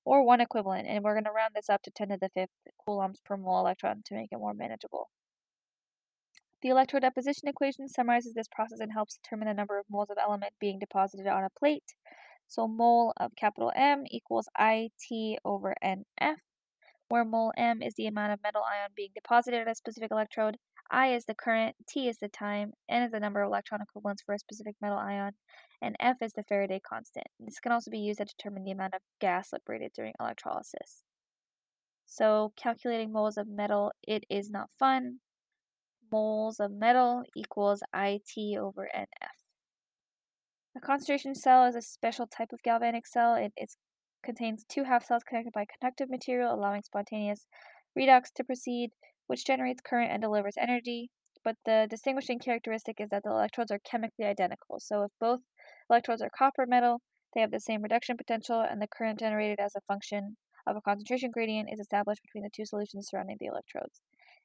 or 0.07 0.23
one 0.23 0.39
equivalent, 0.39 0.87
and 0.87 1.03
we're 1.03 1.13
going 1.13 1.25
to 1.25 1.31
round 1.31 1.51
this 1.53 1.69
up 1.69 1.81
to 1.83 1.91
10 1.91 2.07
to 2.07 2.17
the 2.19 2.29
fifth 2.29 2.49
coulombs 2.85 3.19
per 3.25 3.35
mole 3.35 3.59
electron 3.59 4.01
to 4.05 4.15
make 4.15 4.29
it 4.31 4.37
more 4.37 4.53
manageable. 4.53 5.09
The 6.61 6.69
electrode 6.69 7.01
deposition 7.01 7.49
equation 7.49 7.89
summarizes 7.89 8.33
this 8.33 8.47
process 8.47 8.79
and 8.79 8.93
helps 8.93 9.19
determine 9.21 9.49
the 9.49 9.53
number 9.53 9.77
of 9.77 9.85
moles 9.91 10.09
of 10.09 10.17
element 10.17 10.53
being 10.61 10.79
deposited 10.79 11.27
on 11.27 11.43
a 11.43 11.49
plate. 11.59 11.93
So 12.47 12.69
mole 12.69 13.13
of 13.17 13.35
capital 13.35 13.73
M 13.75 14.05
equals 14.09 14.47
IT 14.57 15.39
over 15.43 15.75
NF, 15.83 16.37
where 17.09 17.25
mole 17.25 17.51
M 17.57 17.81
is 17.81 17.95
the 17.95 18.07
amount 18.07 18.31
of 18.31 18.39
metal 18.41 18.61
ion 18.63 18.91
being 18.95 19.09
deposited 19.13 19.59
at 19.59 19.69
a 19.69 19.75
specific 19.75 20.09
electrode, 20.09 20.55
I 20.89 21.13
is 21.13 21.25
the 21.25 21.35
current, 21.35 21.75
T 21.87 22.07
is 22.07 22.19
the 22.19 22.29
time, 22.29 22.73
N 22.89 23.03
is 23.03 23.11
the 23.11 23.19
number 23.19 23.41
of 23.41 23.47
electron 23.47 23.81
equivalents 23.81 24.23
for 24.25 24.33
a 24.33 24.39
specific 24.39 24.75
metal 24.81 24.97
ion, 24.97 25.33
and 25.81 25.95
F 25.99 26.17
is 26.21 26.33
the 26.33 26.43
Faraday 26.43 26.79
constant. 26.79 27.27
This 27.39 27.59
can 27.59 27.71
also 27.71 27.91
be 27.91 27.99
used 27.99 28.19
to 28.19 28.25
determine 28.25 28.63
the 28.63 28.71
amount 28.71 28.93
of 28.93 29.01
gas 29.19 29.49
liberated 29.51 29.91
during 29.93 30.13
electrolysis. 30.19 31.03
So 32.05 32.53
calculating 32.55 33.11
moles 33.11 33.37
of 33.37 33.47
metal, 33.49 33.91
it 34.01 34.23
is 34.29 34.49
not 34.49 34.69
fun. 34.79 35.19
Moles 36.09 36.59
of 36.59 36.71
metal 36.71 37.23
equals 37.35 37.83
IT 37.93 38.57
over 38.57 38.87
NF. 38.95 39.37
A 40.77 40.79
concentration 40.79 41.35
cell 41.35 41.65
is 41.65 41.75
a 41.75 41.81
special 41.81 42.27
type 42.27 42.53
of 42.53 42.63
galvanic 42.63 43.05
cell. 43.07 43.35
It 43.35 43.51
contains 44.23 44.63
two 44.69 44.85
half 44.85 45.05
cells 45.05 45.23
connected 45.27 45.51
by 45.51 45.65
conductive 45.65 46.09
material, 46.09 46.53
allowing 46.53 46.83
spontaneous 46.83 47.45
redox 47.97 48.31
to 48.35 48.43
proceed 48.43 48.91
which 49.27 49.45
generates 49.45 49.81
current 49.81 50.11
and 50.11 50.21
delivers 50.21 50.55
energy. 50.57 51.09
But 51.43 51.55
the 51.65 51.87
distinguishing 51.89 52.39
characteristic 52.39 52.99
is 52.99 53.09
that 53.09 53.23
the 53.23 53.29
electrodes 53.29 53.71
are 53.71 53.79
chemically 53.79 54.25
identical. 54.25 54.79
So 54.79 55.03
if 55.03 55.11
both 55.19 55.41
electrodes 55.89 56.21
are 56.21 56.29
copper 56.29 56.65
metal, 56.67 57.01
they 57.33 57.41
have 57.41 57.51
the 57.51 57.59
same 57.59 57.81
reduction 57.81 58.17
potential, 58.17 58.61
and 58.61 58.81
the 58.81 58.87
current 58.87 59.19
generated 59.19 59.59
as 59.59 59.75
a 59.75 59.81
function 59.81 60.37
of 60.65 60.75
a 60.75 60.81
concentration 60.81 61.31
gradient 61.31 61.69
is 61.71 61.79
established 61.79 62.21
between 62.21 62.43
the 62.43 62.49
two 62.53 62.65
solutions 62.65 63.07
surrounding 63.09 63.37
the 63.39 63.45
electrodes. 63.45 64.01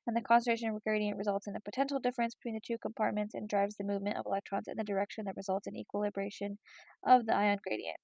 and 0.06 0.16
the 0.16 0.20
concentration 0.20 0.76
gradient 0.84 1.16
results 1.16 1.46
in 1.46 1.54
a 1.54 1.60
potential 1.60 2.00
difference 2.00 2.34
between 2.34 2.54
the 2.54 2.60
two 2.60 2.76
compartments 2.78 3.34
and 3.34 3.48
drives 3.48 3.76
the 3.76 3.84
movement 3.84 4.16
of 4.16 4.26
electrons 4.26 4.66
in 4.66 4.76
the 4.76 4.84
direction 4.84 5.24
that 5.24 5.36
results 5.36 5.66
in 5.66 5.76
equilibration 5.76 6.58
of 7.06 7.26
the 7.26 7.34
ion 7.34 7.58
gradient. 7.62 7.98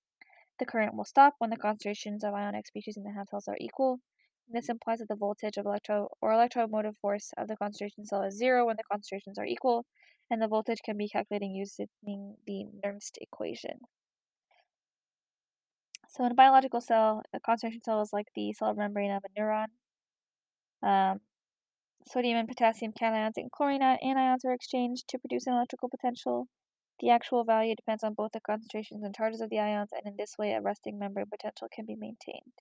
The 0.59 0.67
current 0.67 0.95
will 0.95 1.05
stop 1.05 1.35
when 1.39 1.51
the 1.51 1.57
concentrations 1.57 2.25
of 2.25 2.35
ionic 2.35 2.67
species 2.67 2.97
in 2.97 3.03
the 3.03 3.13
half 3.13 3.29
cells 3.31 3.49
are 3.49 3.57
equal. 3.61 4.01
This 4.51 4.69
implies 4.71 5.01
that 5.01 5.09
the 5.09 5.15
voltage 5.15 5.59
of 5.59 5.67
electro 5.67 6.09
or 6.23 6.33
electromotive 6.33 6.97
force 6.97 7.33
of 7.37 7.49
the 7.49 7.57
concentration 7.57 8.07
cell 8.07 8.23
is 8.23 8.37
zero 8.37 8.65
when 8.65 8.77
the 8.77 8.85
concentrations 8.91 9.39
are 9.39 9.45
equal, 9.45 9.85
and 10.31 10.41
the 10.41 10.49
voltage 10.49 10.81
can 10.85 10.97
be 10.97 11.09
calculated 11.09 11.51
using 11.53 11.89
the 12.47 12.67
Nernst 12.83 13.19
equation. 13.21 13.81
So 16.09 16.25
in 16.25 16.33
a 16.33 16.35
biological 16.35 16.81
cell, 16.81 17.23
a 17.35 17.41
concentration 17.41 17.83
cell 17.85 18.01
is 18.01 18.13
like 18.13 18.29
the 18.35 18.55
cell 18.55 18.75
membrane 18.75 19.11
of 19.11 19.23
a 19.25 19.41
neuron. 19.41 19.67
Um, 20.83 21.21
sodium 22.07 22.39
and 22.39 22.49
potassium 22.49 22.93
cations 22.93 23.33
and 23.37 23.53
chlorine 23.53 23.83
anions 23.83 24.45
are 24.47 24.55
exchanged 24.55 25.07
to 25.09 25.19
produce 25.19 25.47
an 25.47 25.53
electrical 25.53 25.91
potential. 25.91 26.49
The 27.01 27.11
actual 27.11 27.45
value 27.45 27.77
depends 27.77 28.03
on 28.03 28.15
both 28.15 28.33
the 28.33 28.41
concentrations 28.41 29.05
and 29.05 29.15
charges 29.15 29.43
of 29.43 29.51
the 29.51 29.59
ions, 29.59 29.91
and 29.93 30.07
in 30.07 30.17
this 30.17 30.37
way, 30.39 30.53
a 30.53 30.63
resting 30.63 30.99
membrane 30.99 31.27
potential 31.31 31.69
can 31.71 31.85
be 31.85 31.95
maintained. 31.95 32.55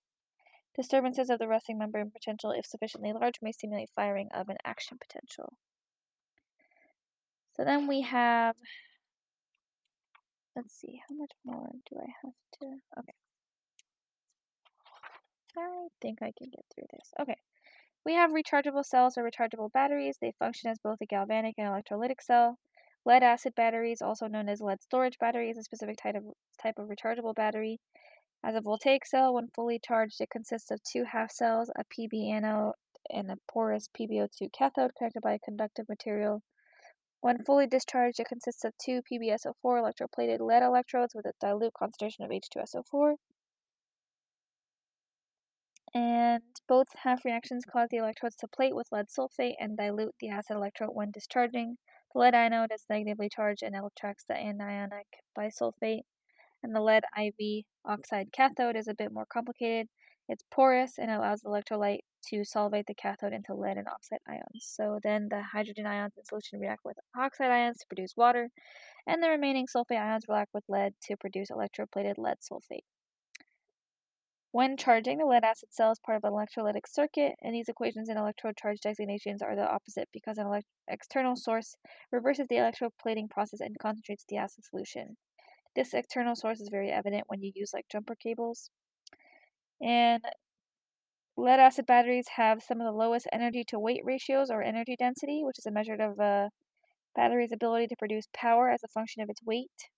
Disturbances 0.77 1.31
of 1.31 1.39
the 1.39 1.48
resting 1.48 1.79
membrane 1.79 2.12
potential, 2.12 2.51
if 2.51 2.65
sufficiently 2.65 3.12
large, 3.12 3.39
may 3.41 3.51
stimulate 3.51 3.89
firing 3.96 4.29
of 4.31 4.48
an 4.50 4.57
action 4.63 4.98
potential. 5.00 5.57
So 7.55 7.65
then 7.65 7.88
we 7.88 8.01
have, 8.01 8.55
let's 10.55 10.75
see, 10.79 11.01
how 11.10 11.15
much 11.15 11.31
more 11.43 11.72
do 11.89 11.98
I 12.00 12.05
have 12.24 12.34
to, 12.60 12.65
okay. 13.00 13.13
I 15.57 15.88
think 16.00 16.19
I 16.22 16.31
can 16.38 16.51
get 16.51 16.65
through 16.74 16.86
this. 16.91 17.12
Okay. 17.19 17.38
We 18.05 18.13
have 18.13 18.31
rechargeable 18.31 18.86
cells 18.86 19.17
or 19.17 19.29
rechargeable 19.29 19.72
batteries. 19.72 20.17
They 20.22 20.31
function 20.38 20.69
as 20.69 20.77
both 20.79 21.01
a 21.01 21.05
galvanic 21.05 21.55
and 21.57 21.67
electrolytic 21.67 22.22
cell. 22.22 22.60
Lead 23.05 23.24
acid 23.24 23.53
batteries, 23.55 24.01
also 24.01 24.27
known 24.27 24.48
as 24.48 24.62
lead 24.62 24.81
storage 24.84 25.17
battery, 25.17 25.50
is 25.50 25.57
a 25.57 25.63
specific 25.63 25.98
type 25.98 26.15
of, 26.15 26.24
type 26.62 26.77
of 26.77 26.88
rechargeable 26.88 27.34
battery. 27.34 27.79
As 28.44 28.56
a 28.56 28.62
voltaic 28.62 29.06
cell, 29.06 29.34
when 29.34 29.50
fully 29.50 29.79
charged, 29.79 30.22
it 30.22 30.29
consists 30.29 30.72
of 30.72 30.82
two 30.84 31.03
half 31.03 31.32
cells, 31.32 31.70
a 31.75 31.84
PB 31.84 32.29
anode 32.29 32.74
and 33.10 33.32
a 33.32 33.38
porous 33.48 33.88
PbO2 33.89 34.51
cathode 34.51 34.96
connected 34.96 35.22
by 35.22 35.34
a 35.34 35.39
conductive 35.39 35.88
material. 35.89 36.44
When 37.22 37.44
fully 37.44 37.67
discharged, 37.67 38.20
it 38.20 38.27
consists 38.27 38.63
of 38.63 38.74
two 38.77 39.01
PbSO4 39.01 39.53
electroplated 39.63 40.39
lead 40.39 40.63
electrodes 40.63 41.15
with 41.15 41.25
a 41.25 41.34
dilute 41.39 41.74
concentration 41.74 42.24
of 42.25 42.32
H2SO4 42.32 43.15
and 45.98 46.44
both 46.67 46.88
half 47.03 47.25
reactions 47.25 47.65
cause 47.65 47.88
the 47.89 47.98
electrodes 47.98 48.36
to 48.36 48.48
plate 48.48 48.75
with 48.75 48.91
lead 48.91 49.08
sulfate 49.08 49.56
and 49.60 49.77
dilute 49.77 50.13
the 50.20 50.29
acid 50.29 50.56
electrode 50.56 50.91
when 50.94 51.12
discharging. 51.12 51.77
The 52.13 52.20
lead 52.20 52.36
anode 52.36 52.72
is 52.72 52.86
negatively 52.89 53.29
charged 53.29 53.63
and 53.63 53.75
attracts 53.75 54.25
the 54.25 54.36
anionic 54.36 55.08
bisulfate, 55.38 56.03
and 56.63 56.75
the 56.75 56.81
lead 56.81 57.03
IV 57.17 57.65
oxide 57.85 58.31
cathode 58.31 58.75
is 58.75 58.87
a 58.87 58.93
bit 58.93 59.11
more 59.11 59.25
complicated. 59.31 59.87
It's 60.29 60.43
porous 60.51 60.97
and 60.97 61.09
allows 61.09 61.41
the 61.41 61.49
electrolyte 61.49 62.01
to 62.29 62.43
solvate 62.43 62.85
the 62.87 62.93
cathode 62.93 63.31
into 63.31 63.53
lead 63.53 63.77
and 63.77 63.87
oxide 63.87 64.19
ions. 64.27 64.61
So 64.61 64.99
then 65.01 65.27
the 65.29 65.41
hydrogen 65.41 65.85
ions 65.85 66.13
in 66.17 66.25
solution 66.25 66.59
react 66.59 66.81
with 66.83 66.97
oxide 67.17 67.51
ions 67.51 67.77
to 67.77 67.85
produce 67.87 68.13
water, 68.17 68.49
and 69.07 69.23
the 69.23 69.29
remaining 69.29 69.67
sulfate 69.67 70.01
ions 70.01 70.25
react 70.27 70.53
with 70.53 70.65
lead 70.67 70.93
to 71.03 71.15
produce 71.15 71.49
electroplated 71.49 72.15
lead 72.17 72.37
sulfate. 72.39 72.83
When 74.51 74.75
charging, 74.75 75.19
the 75.19 75.25
lead 75.25 75.43
acid 75.43 75.73
cell 75.73 75.91
is 75.91 75.99
part 75.99 76.17
of 76.17 76.23
an 76.23 76.31
electrolytic 76.31 76.87
circuit, 76.87 77.35
and 77.41 77.53
these 77.53 77.69
equations 77.69 78.09
and 78.09 78.17
electrode 78.17 78.57
charge 78.57 78.79
designations 78.81 79.41
are 79.41 79.55
the 79.55 79.69
opposite 79.69 80.09
because 80.11 80.37
an 80.37 80.61
external 80.87 81.35
source 81.35 81.75
reverses 82.11 82.47
the 82.49 82.55
electroplating 82.55 83.29
process 83.29 83.59
and 83.61 83.77
concentrates 83.79 84.25
the 84.27 84.37
acid 84.37 84.65
solution. 84.65 85.17
This 85.77 85.93
external 85.93 86.36
source 86.36 86.60
is 86.60 86.69
very 86.69 86.91
evident 86.91 87.25
when 87.27 87.41
you 87.41 87.51
use 87.55 87.72
like 87.74 87.86
jumper 87.89 88.15
cables. 88.15 88.72
And 89.79 90.24
lead 91.38 91.60
acid 91.60 91.86
batteries 91.86 92.27
have 92.36 92.63
some 92.63 92.81
of 92.81 92.86
the 92.86 92.98
lowest 92.98 93.27
energy 93.31 93.63
to 93.67 93.79
weight 93.79 94.01
ratios 94.03 94.50
or 94.50 94.63
energy 94.63 94.96
density, 94.98 95.41
which 95.43 95.60
is 95.60 95.67
a 95.67 95.72
measure 95.72 95.93
of 95.93 96.19
a 96.19 96.50
battery's 97.15 97.51
ability 97.53 97.88
to 97.88 97.96
produce 97.96 98.25
power 98.36 98.72
as 98.72 98.81
a 98.84 98.88
function 98.88 99.22
of 99.22 99.29
its 99.29 99.43
weight. 99.46 99.89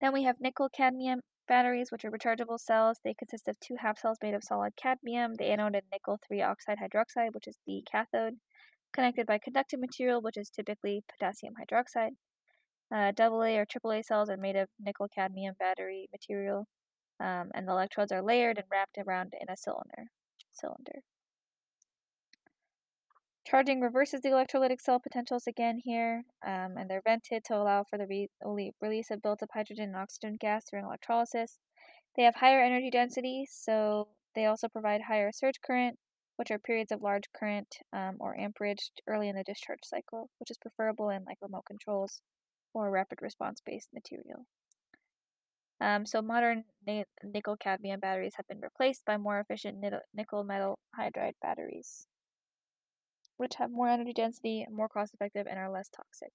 Then 0.00 0.12
we 0.12 0.22
have 0.22 0.36
nickel 0.40 0.68
cadmium 0.68 1.20
Batteries, 1.50 1.90
which 1.90 2.04
are 2.04 2.12
rechargeable 2.12 2.60
cells, 2.60 3.00
they 3.02 3.12
consist 3.12 3.48
of 3.48 3.58
two 3.58 3.74
half 3.80 3.98
cells 3.98 4.18
made 4.22 4.34
of 4.34 4.44
solid 4.44 4.76
cadmium, 4.76 5.34
the 5.34 5.46
anode 5.46 5.74
and 5.74 5.82
nickel 5.90 6.16
3 6.28 6.42
oxide 6.42 6.78
hydroxide, 6.78 7.34
which 7.34 7.48
is 7.48 7.58
the 7.66 7.82
cathode, 7.90 8.34
connected 8.92 9.26
by 9.26 9.38
conductive 9.42 9.80
material, 9.80 10.22
which 10.22 10.36
is 10.36 10.48
typically 10.48 11.02
potassium 11.10 11.54
hydroxide. 11.60 12.10
Uh, 12.92 13.12
AA 13.18 13.56
or 13.56 13.66
AAA 13.66 14.04
cells 14.04 14.28
are 14.28 14.36
made 14.36 14.56
of 14.56 14.68
nickel 14.80 15.08
cadmium 15.08 15.54
battery 15.58 16.08
material, 16.12 16.66
um, 17.20 17.50
and 17.54 17.68
the 17.68 17.72
electrodes 17.72 18.10
are 18.10 18.22
layered 18.22 18.58
and 18.58 18.66
wrapped 18.70 18.98
around 18.98 19.32
in 19.40 19.48
a 19.48 19.56
cylinder. 19.56 20.10
cylinder. 20.52 21.00
Charging 23.46 23.80
reverses 23.80 24.20
the 24.20 24.28
electrolytic 24.28 24.80
cell 24.80 25.00
potentials 25.00 25.46
again 25.46 25.80
here, 25.84 26.24
um, 26.46 26.76
and 26.76 26.90
they're 26.90 27.02
vented 27.04 27.44
to 27.44 27.56
allow 27.56 27.84
for 27.84 27.98
the 27.98 28.06
re 28.06 28.28
release 28.80 29.10
of 29.10 29.22
built 29.22 29.42
up 29.42 29.50
hydrogen 29.52 29.86
and 29.86 29.96
oxygen 29.96 30.36
gas 30.38 30.64
during 30.70 30.84
electrolysis. 30.84 31.58
They 32.16 32.24
have 32.24 32.36
higher 32.36 32.62
energy 32.62 32.90
density, 32.90 33.46
so 33.48 34.08
they 34.34 34.46
also 34.46 34.68
provide 34.68 35.02
higher 35.02 35.30
surge 35.32 35.60
current, 35.64 35.98
which 36.36 36.50
are 36.50 36.58
periods 36.58 36.92
of 36.92 37.02
large 37.02 37.24
current 37.32 37.76
um, 37.92 38.16
or 38.20 38.38
amperage 38.38 38.90
early 39.06 39.28
in 39.28 39.36
the 39.36 39.44
discharge 39.44 39.80
cycle, 39.84 40.30
which 40.38 40.50
is 40.50 40.58
preferable 40.58 41.08
in 41.10 41.24
like 41.24 41.38
remote 41.40 41.64
controls 41.66 42.22
or 42.74 42.90
rapid 42.90 43.20
response 43.22 43.60
based 43.64 43.88
material. 43.92 44.46
Um, 45.80 46.04
so 46.04 46.20
modern 46.20 46.64
nickel 47.24 47.56
cadmium 47.56 48.00
batteries 48.00 48.34
have 48.36 48.46
been 48.48 48.60
replaced 48.60 49.04
by 49.06 49.16
more 49.16 49.40
efficient 49.40 49.78
nickel 50.14 50.44
metal 50.44 50.78
hydride 50.98 51.34
batteries 51.40 52.06
which 53.40 53.54
have 53.54 53.70
more 53.70 53.88
energy 53.88 54.12
density, 54.12 54.66
more 54.70 54.86
cost 54.86 55.14
effective, 55.14 55.46
and 55.48 55.58
are 55.58 55.72
less 55.72 55.88
toxic. 55.88 56.32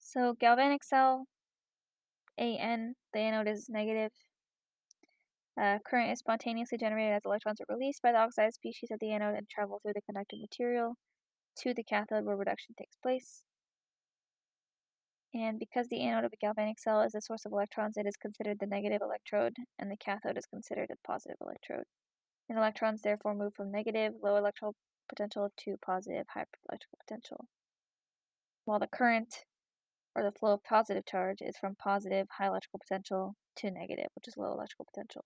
So 0.00 0.34
galvanic 0.34 0.82
cell, 0.82 1.26
AN, 2.36 2.96
the 3.12 3.20
anode 3.20 3.46
is 3.46 3.68
negative. 3.68 4.10
Uh, 5.56 5.78
current 5.88 6.10
is 6.10 6.18
spontaneously 6.18 6.76
generated 6.76 7.14
as 7.14 7.22
electrons 7.24 7.60
are 7.60 7.72
released 7.72 8.02
by 8.02 8.10
the 8.10 8.18
oxidized 8.18 8.56
species 8.56 8.90
of 8.90 8.98
the 8.98 9.12
anode 9.12 9.36
and 9.36 9.48
travel 9.48 9.78
through 9.80 9.92
the 9.94 10.02
conductive 10.02 10.40
material 10.40 10.96
to 11.58 11.74
the 11.74 11.82
cathode 11.82 12.24
where 12.24 12.36
reduction 12.36 12.74
takes 12.78 12.96
place. 12.96 13.42
And 15.34 15.58
because 15.58 15.88
the 15.88 16.00
anode 16.00 16.24
of 16.24 16.32
a 16.32 16.36
galvanic 16.36 16.78
cell 16.78 17.02
is 17.02 17.14
a 17.14 17.20
source 17.20 17.44
of 17.44 17.52
electrons, 17.52 17.96
it 17.96 18.06
is 18.06 18.16
considered 18.16 18.58
the 18.60 18.66
negative 18.66 19.00
electrode, 19.02 19.56
and 19.78 19.90
the 19.90 19.96
cathode 19.96 20.38
is 20.38 20.46
considered 20.46 20.90
a 20.90 21.06
positive 21.08 21.36
electrode 21.40 21.84
and 22.48 22.58
electrons 22.58 23.02
therefore 23.02 23.34
move 23.34 23.54
from 23.54 23.70
negative, 23.70 24.12
low 24.22 24.36
electrical 24.36 24.74
potential 25.08 25.50
to 25.56 25.76
positive, 25.84 26.26
high 26.32 26.44
electrical 26.68 26.98
potential. 27.06 27.46
While 28.64 28.78
the 28.78 28.86
current, 28.86 29.44
or 30.14 30.22
the 30.22 30.32
flow 30.32 30.54
of 30.54 30.64
positive 30.64 31.04
charge, 31.06 31.38
is 31.40 31.56
from 31.58 31.74
positive, 31.76 32.26
high 32.38 32.46
electrical 32.46 32.80
potential 32.80 33.34
to 33.56 33.70
negative, 33.70 34.08
which 34.14 34.28
is 34.28 34.36
low 34.36 34.52
electrical 34.52 34.86
potential. 34.92 35.24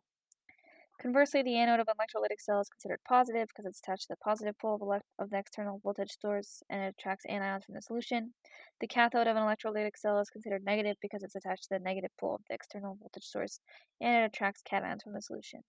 Conversely, 1.00 1.43
the 1.43 1.57
anode 1.57 1.78
of 1.78 1.87
an 1.87 1.95
electrolytic 1.95 2.40
cell 2.40 2.61
is 2.61 2.69
considered 2.69 2.99
positive 3.07 3.47
because 3.49 3.67
it's 3.67 3.78
attached 3.78 4.02
to 4.02 4.09
the 4.11 4.17
positive 4.17 4.59
pole 4.59 4.75
of, 4.93 5.02
of, 5.21 5.31
the 5.31 5.38
external 5.38 5.78
voltage 5.85 6.17
source 6.21 6.61
and 6.69 6.83
it 6.83 6.95
attracts 6.99 7.25
anions 7.31 7.64
from 7.64 7.76
the 7.76 7.83
solution. 7.83 8.35
The 8.81 8.88
cathode 8.88 9.28
of 9.28 9.37
an 9.37 9.45
electrolytic 9.45 9.97
cell 9.97 10.19
is 10.19 10.28
considered 10.28 10.64
negative 10.64 10.97
because 11.00 11.23
it's 11.23 11.37
attached 11.37 11.64
to 11.64 11.69
the 11.71 11.78
negative 11.78 12.11
pole 12.19 12.35
of 12.35 12.40
the 12.49 12.55
external 12.55 12.97
voltage 13.00 13.26
source 13.26 13.61
and 14.00 14.25
it 14.25 14.26
attracts 14.26 14.61
cations 14.61 15.02
from 15.05 15.12
the 15.12 15.23
solution. 15.23 15.62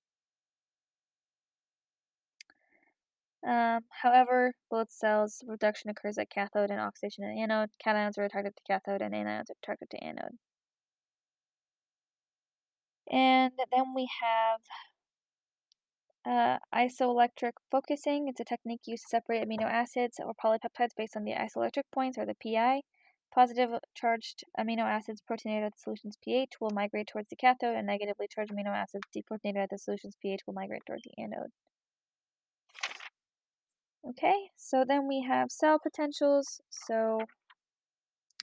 Um, 3.47 3.81
however, 4.01 4.53
both 4.71 4.89
cells 4.91 5.43
reduction 5.47 5.91
occurs 5.91 6.17
at 6.17 6.31
cathode 6.31 6.71
and 6.71 6.79
oxidation 6.81 7.23
at 7.23 7.37
anode. 7.37 7.69
Cations 7.85 8.17
are 8.17 8.25
attracted 8.25 8.55
to 8.57 8.63
cathode 8.67 9.01
and 9.03 9.13
anions 9.13 9.51
are 9.51 9.55
attracted 9.61 9.91
to 9.91 10.03
anode. 10.03 10.37
And 13.11 13.53
then 13.71 13.93
we 13.95 14.07
have 14.21 14.61
uh, 16.25 16.57
isoelectric 16.73 17.53
focusing. 17.71 18.27
It's 18.27 18.39
a 18.39 18.45
technique 18.45 18.81
used 18.85 19.03
to 19.03 19.09
separate 19.09 19.47
amino 19.47 19.63
acids 19.63 20.19
or 20.19 20.33
polypeptides 20.33 20.95
based 20.97 21.15
on 21.15 21.23
the 21.23 21.33
isoelectric 21.33 21.83
points 21.93 22.17
or 22.17 22.25
the 22.25 22.35
pi. 22.35 22.81
Positive 23.33 23.69
charged 23.93 24.43
amino 24.59 24.83
acids 24.83 25.21
protonated 25.21 25.67
at 25.67 25.73
the 25.73 25.79
solution's 25.79 26.17
pH 26.23 26.53
will 26.59 26.71
migrate 26.71 27.07
towards 27.07 27.29
the 27.29 27.35
cathode, 27.35 27.75
and 27.75 27.85
negatively 27.85 28.27
charged 28.27 28.51
amino 28.51 28.75
acids 28.75 29.03
deprotonated 29.15 29.63
at 29.63 29.69
the 29.69 29.77
solution's 29.77 30.15
pH 30.21 30.41
will 30.47 30.55
migrate 30.55 30.81
towards 30.85 31.03
the 31.03 31.21
anode. 31.21 31.51
Okay, 34.07 34.49
so 34.55 34.83
then 34.87 35.07
we 35.07 35.25
have 35.27 35.51
cell 35.51 35.77
potentials. 35.77 36.59
So 36.69 37.19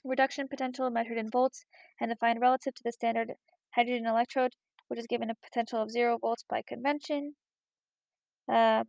reduction 0.05 0.47
potential 0.47 0.89
measured 0.89 1.17
in 1.17 1.29
volts 1.29 1.65
and 1.99 2.09
defined 2.09 2.39
relative 2.39 2.73
to 2.75 2.83
the 2.83 2.91
standard 2.91 3.33
hydrogen 3.75 4.05
electrode, 4.05 4.53
which 4.87 4.99
is 4.99 5.07
given 5.07 5.29
a 5.29 5.35
potential 5.35 5.81
of 5.81 5.91
0 5.91 6.19
volts 6.19 6.45
by 6.49 6.61
convention. 6.65 7.35
Uh, 8.51 8.83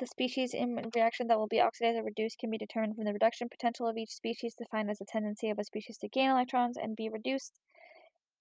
the 0.00 0.06
species 0.06 0.54
in 0.54 0.90
reaction 0.94 1.28
that 1.28 1.38
will 1.38 1.46
be 1.46 1.60
oxidized 1.60 1.98
or 1.98 2.02
reduced 2.02 2.38
can 2.38 2.50
be 2.50 2.58
determined 2.58 2.96
from 2.96 3.04
the 3.04 3.12
reduction 3.12 3.48
potential 3.48 3.86
of 3.86 3.96
each 3.96 4.10
species, 4.10 4.54
defined 4.54 4.90
as 4.90 4.98
the 4.98 5.04
tendency 5.04 5.50
of 5.50 5.58
a 5.58 5.64
species 5.64 5.98
to 5.98 6.08
gain 6.08 6.30
electrons 6.30 6.76
and 6.76 6.96
be 6.96 7.08
reduced. 7.08 7.60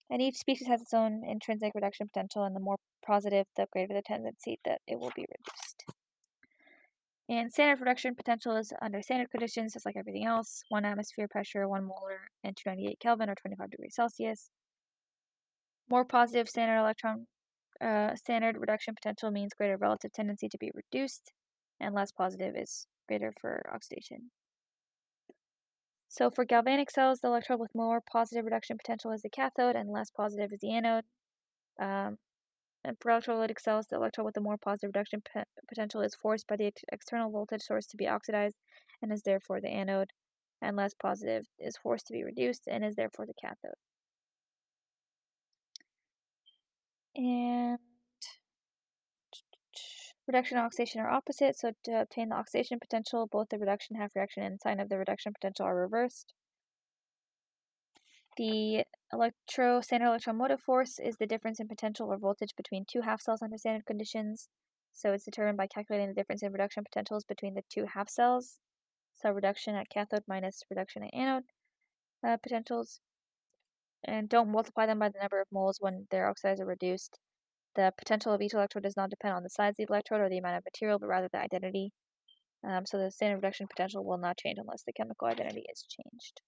And 0.10 0.22
each 0.22 0.38
species 0.38 0.68
has 0.68 0.82
its 0.82 0.94
own 0.94 1.22
intrinsic 1.28 1.74
reduction 1.76 2.08
potential, 2.08 2.44
and 2.44 2.56
the 2.56 2.60
more 2.60 2.78
positive, 3.06 3.46
the 3.56 3.68
greater 3.72 3.94
the 3.94 4.02
tendency 4.02 4.60
that 4.66 4.82
it 4.88 5.00
will 5.00 5.12
be 5.16 5.26
reduced. 5.30 5.86
And 7.30 7.52
standard 7.54 7.80
reduction 7.80 8.16
potential 8.16 8.56
is 8.58 8.74
under 8.82 9.02
standard 9.02 9.32
conditions, 9.32 9.74
just 9.74 9.86
like 9.86 9.96
everything 9.96 10.26
else 10.26 10.64
1 10.70 10.84
atmosphere 10.86 11.28
pressure, 11.28 11.68
1 11.68 11.86
molar, 11.86 12.30
and 12.44 12.58
298 12.58 13.00
Kelvin 13.00 13.30
or 13.30 13.36
25 13.36 13.72
degrees 13.72 13.96
Celsius. 13.96 14.50
More 15.90 16.04
positive 16.04 16.50
standard 16.50 16.80
electron 16.80 17.28
uh, 17.82 18.16
standard 18.16 18.58
reduction 18.60 18.96
potential 18.96 19.32
means 19.32 19.54
greater 19.54 19.78
relative 19.78 20.12
tendency 20.14 20.50
to 20.50 20.58
be 20.58 20.72
reduced, 20.74 21.32
and 21.80 21.94
less 21.94 22.12
positive 22.12 22.56
is 22.56 22.88
greater 23.08 23.34
for 23.40 23.70
oxidation. 23.74 24.32
So 26.10 26.30
for 26.30 26.46
galvanic 26.46 26.92
cells, 26.92 27.20
the 27.20 27.28
electrode 27.28 27.60
with 27.60 27.74
more 27.74 28.00
positive 28.00 28.46
reduction 28.46 28.78
potential 28.78 29.12
is 29.12 29.24
the 29.24 29.30
cathode, 29.30 29.76
and 29.76 29.90
less 29.90 30.12
positive 30.12 30.54
is 30.54 30.60
the 30.60 30.72
anode. 30.72 31.06
Um, 31.82 32.18
and 32.86 32.98
for 33.00 33.12
electrolytic 33.12 33.60
cells, 33.60 33.88
the 33.88 33.96
electrode 33.96 34.26
with 34.26 34.36
the 34.36 34.42
more 34.42 34.58
positive 34.58 34.92
reduction 34.94 35.24
potential 35.68 36.02
is 36.02 36.16
forced 36.16 36.48
by 36.48 36.58
the 36.58 36.68
ex 36.68 36.82
external 36.92 37.32
voltage 37.32 37.64
source 37.64 37.88
to 37.88 37.98
be 37.98 38.08
oxidized 38.08 38.58
and 39.02 39.12
is 39.12 39.24
therefore 39.24 39.60
the 39.62 39.70
anode, 39.70 40.12
and 40.62 40.78
less 40.78 40.94
positive 40.94 41.46
is 41.60 41.78
forced 41.78 42.08
to 42.08 42.14
be 42.14 42.24
reduced 42.24 42.68
and 42.68 42.86
is 42.86 42.96
therefore 42.96 43.26
the 43.26 43.34
cathode. 43.42 43.76
And 47.16 47.80
reduction 50.28 50.58
and 50.58 50.66
oxidation 50.66 51.02
are 51.02 51.10
opposite, 51.10 51.58
so 51.58 51.74
to 51.84 52.02
obtain 52.02 52.30
the 52.30 52.36
oxidation 52.36 52.80
potential, 52.80 53.28
both 53.28 53.50
the 53.50 53.60
reduction 53.60 53.96
half 53.96 54.16
reaction 54.16 54.44
and 54.44 54.60
sign 54.62 54.80
of 54.80 54.90
the 54.90 54.98
reduction 54.98 55.34
potential 55.34 55.66
are 55.66 55.76
reversed. 55.76 56.34
The 58.36 58.84
electro 59.12 59.82
standard 59.82 60.08
electromotive 60.08 60.60
force 60.60 60.98
is 60.98 61.18
the 61.18 61.28
difference 61.28 61.60
in 61.60 61.68
potential 61.68 62.12
or 62.12 62.18
voltage 62.18 62.56
between 62.56 62.86
two 62.86 63.02
half 63.02 63.22
cells 63.22 63.44
under 63.44 63.58
standard 63.58 63.86
conditions. 63.86 64.50
So 64.92 65.14
it's 65.14 65.26
determined 65.26 65.58
by 65.58 65.68
calculating 65.68 66.08
the 66.08 66.16
difference 66.16 66.42
in 66.42 66.52
reduction 66.52 66.84
potentials 66.84 67.26
between 67.26 67.54
the 67.54 67.64
two 67.70 67.86
half 67.94 68.10
cells. 68.10 68.60
So 69.14 69.30
reduction 69.32 69.76
at 69.76 69.90
cathode 69.90 70.24
minus 70.28 70.64
reduction 70.70 71.04
at 71.04 71.14
anode 71.14 71.44
uh, 72.26 72.38
potentials. 72.38 73.00
And 74.06 74.28
don't 74.30 74.52
multiply 74.52 74.86
them 74.86 75.00
by 75.00 75.10
the 75.10 75.20
number 75.20 75.40
of 75.40 75.48
moles 75.52 75.78
when 75.80 76.08
they're 76.12 76.28
oxidized 76.28 76.62
or 76.62 76.66
reduced. 76.66 77.20
The 77.76 77.94
potential 77.98 78.34
of 78.34 78.42
each 78.42 78.54
electrode 78.54 78.84
does 78.84 78.98
not 78.98 79.10
depend 79.10 79.34
on 79.34 79.44
the 79.44 79.50
size 79.50 79.72
of 79.72 79.78
the 79.78 79.88
electrode 79.90 80.22
or 80.22 80.30
the 80.30 80.38
amount 80.38 80.58
of 80.58 80.64
material, 80.66 81.00
but 81.00 81.08
rather 81.08 81.30
the 81.32 81.40
identity. 81.40 81.92
Um, 82.68 82.86
so 82.86 82.98
the 82.98 83.12
standard 83.12 83.38
reduction 83.38 83.68
potential 83.68 84.06
will 84.06 84.18
not 84.18 84.38
change 84.38 84.58
unless 84.60 84.84
the 84.84 84.94
chemical 84.94 85.28
identity 85.28 85.64
is 85.72 85.84
changed. 85.90 86.42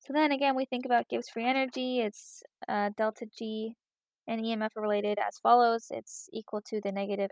So 0.00 0.12
then 0.12 0.32
again, 0.32 0.56
we 0.56 0.64
think 0.64 0.86
about 0.86 1.08
Gibbs 1.08 1.28
free 1.28 1.44
energy. 1.44 2.00
It's 2.00 2.42
uh, 2.68 2.90
delta 2.96 3.26
G 3.36 3.74
and 4.26 4.42
EMF 4.42 4.76
are 4.76 4.82
related 4.82 5.18
as 5.18 5.38
follows. 5.38 5.86
It's 5.90 6.28
equal 6.32 6.60
to 6.68 6.80
the 6.82 6.92
negative 6.92 7.30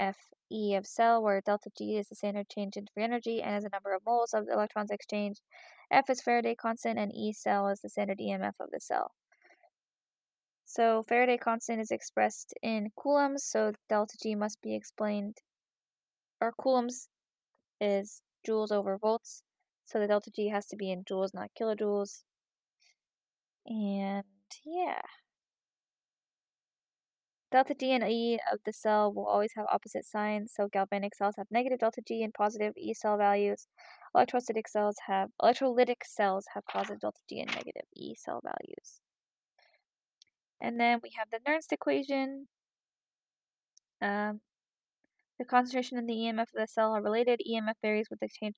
NFE 0.00 0.76
of 0.76 0.86
cell, 0.86 1.22
where 1.22 1.40
delta 1.40 1.70
G 1.76 1.96
is 1.96 2.08
the 2.08 2.14
standard 2.14 2.48
change 2.48 2.76
in 2.76 2.86
free 2.92 3.04
energy 3.04 3.42
and 3.42 3.56
is 3.56 3.64
the 3.64 3.70
number 3.72 3.94
of 3.94 4.02
moles 4.06 4.32
of 4.34 4.46
the 4.46 4.52
electrons 4.52 4.90
exchanged. 4.90 5.40
F 5.90 6.08
is 6.08 6.22
Faraday 6.22 6.54
constant, 6.54 6.98
and 6.98 7.12
E 7.14 7.32
cell 7.32 7.68
is 7.68 7.80
the 7.80 7.88
standard 7.88 8.18
EMF 8.18 8.54
of 8.60 8.70
the 8.72 8.80
cell. 8.80 9.12
So 10.64 11.02
Faraday 11.08 11.36
constant 11.36 11.80
is 11.80 11.90
expressed 11.90 12.54
in 12.62 12.90
coulombs, 12.96 13.44
so 13.44 13.72
delta 13.88 14.16
G 14.22 14.34
must 14.34 14.62
be 14.62 14.74
explained, 14.74 15.38
or 16.40 16.52
coulombs 16.60 17.08
is 17.80 18.22
joules 18.46 18.70
over 18.70 18.96
volts. 18.96 19.42
So 19.84 19.98
the 19.98 20.06
delta 20.06 20.30
G 20.34 20.48
has 20.48 20.66
to 20.66 20.76
be 20.76 20.92
in 20.92 21.04
joules, 21.04 21.34
not 21.34 21.50
kilojoules. 21.60 22.22
And 23.66 24.24
yeah. 24.64 25.02
Delta 27.50 27.74
G 27.74 27.92
and 27.92 28.04
E 28.04 28.38
of 28.52 28.60
the 28.64 28.72
cell 28.72 29.12
will 29.12 29.26
always 29.26 29.52
have 29.56 29.66
opposite 29.72 30.04
signs, 30.04 30.52
so 30.54 30.68
galvanic 30.68 31.14
cells 31.16 31.34
have 31.36 31.48
negative 31.50 31.80
delta 31.80 32.00
G 32.06 32.22
and 32.22 32.32
positive 32.32 32.72
E 32.76 32.94
cell 32.94 33.16
values. 33.16 33.66
Electrolytic 34.16 34.68
cells 34.68 34.96
have 35.08 35.30
electrolytic 35.42 36.04
cells 36.04 36.46
have 36.54 36.64
positive 36.66 37.00
delta 37.00 37.20
G 37.28 37.40
and 37.40 37.50
negative 37.50 37.82
E 37.96 38.14
cell 38.14 38.40
values. 38.42 39.00
And 40.60 40.78
then 40.78 41.00
we 41.02 41.12
have 41.18 41.28
the 41.30 41.38
Nernst 41.38 41.72
equation. 41.72 42.46
Um, 44.00 44.40
the 45.38 45.44
concentration 45.44 45.98
and 45.98 46.08
the 46.08 46.14
EMF 46.14 46.42
of 46.42 46.48
the 46.54 46.66
cell 46.68 46.92
are 46.92 47.02
related. 47.02 47.40
EMF 47.50 47.74
varies 47.82 48.08
with 48.10 48.20
the 48.20 48.28
change 48.28 48.54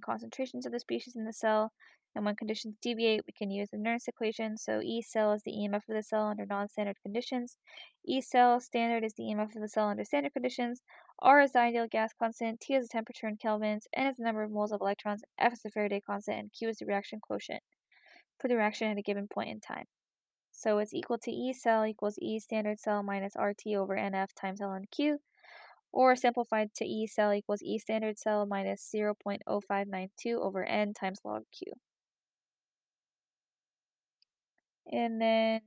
concentrations 0.00 0.66
of 0.66 0.72
the 0.72 0.80
species 0.80 1.14
in 1.16 1.24
the 1.24 1.32
cell, 1.32 1.72
and 2.14 2.24
when 2.24 2.36
conditions 2.36 2.76
deviate, 2.82 3.22
we 3.26 3.32
can 3.32 3.50
use 3.50 3.68
the 3.70 3.76
Nernst 3.76 4.08
equation. 4.08 4.56
So 4.56 4.80
E 4.82 5.02
cell 5.02 5.32
is 5.32 5.42
the 5.44 5.52
EMF 5.52 5.88
of 5.88 5.94
the 5.96 6.02
cell 6.02 6.26
under 6.26 6.46
non-standard 6.46 6.96
conditions. 7.02 7.56
E 8.06 8.20
cell 8.20 8.60
standard 8.60 9.04
is 9.04 9.14
the 9.14 9.24
EMF 9.24 9.54
of 9.54 9.62
the 9.62 9.68
cell 9.68 9.88
under 9.88 10.04
standard 10.04 10.32
conditions. 10.32 10.82
R 11.20 11.40
is 11.40 11.52
the 11.52 11.60
ideal 11.60 11.86
gas 11.86 12.12
constant. 12.18 12.60
T 12.60 12.74
is 12.74 12.88
the 12.88 12.92
temperature 12.92 13.28
in 13.28 13.36
kelvins. 13.36 13.82
N 13.94 14.06
is 14.06 14.16
the 14.16 14.24
number 14.24 14.42
of 14.42 14.50
moles 14.50 14.72
of 14.72 14.80
electrons. 14.80 15.22
F 15.38 15.52
is 15.52 15.62
the 15.62 15.70
Faraday 15.70 16.00
constant. 16.00 16.38
And 16.38 16.52
Q 16.52 16.70
is 16.70 16.78
the 16.78 16.86
reaction 16.86 17.20
quotient 17.20 17.62
for 18.40 18.48
the 18.48 18.56
reaction 18.56 18.90
at 18.90 18.98
a 18.98 19.02
given 19.02 19.28
point 19.28 19.50
in 19.50 19.60
time. 19.60 19.84
So 20.52 20.78
it's 20.78 20.94
equal 20.94 21.18
to 21.18 21.30
E 21.30 21.52
cell 21.52 21.86
equals 21.86 22.18
E 22.20 22.40
standard 22.40 22.80
cell 22.80 23.02
minus 23.02 23.34
RT 23.38 23.76
over 23.76 23.96
NF 23.96 24.28
times 24.34 24.60
ln 24.60 24.84
Q 24.90 25.18
or 25.92 26.16
simplified 26.16 26.74
to 26.74 26.84
E 26.84 27.06
cell 27.06 27.32
equals 27.32 27.62
E 27.62 27.78
standard 27.78 28.18
cell 28.18 28.46
minus 28.46 28.90
0.0592 28.94 30.08
over 30.34 30.64
N 30.64 30.94
times 30.94 31.20
log 31.24 31.44
Q. 31.52 31.72
And 34.90 35.20
then 35.20 35.60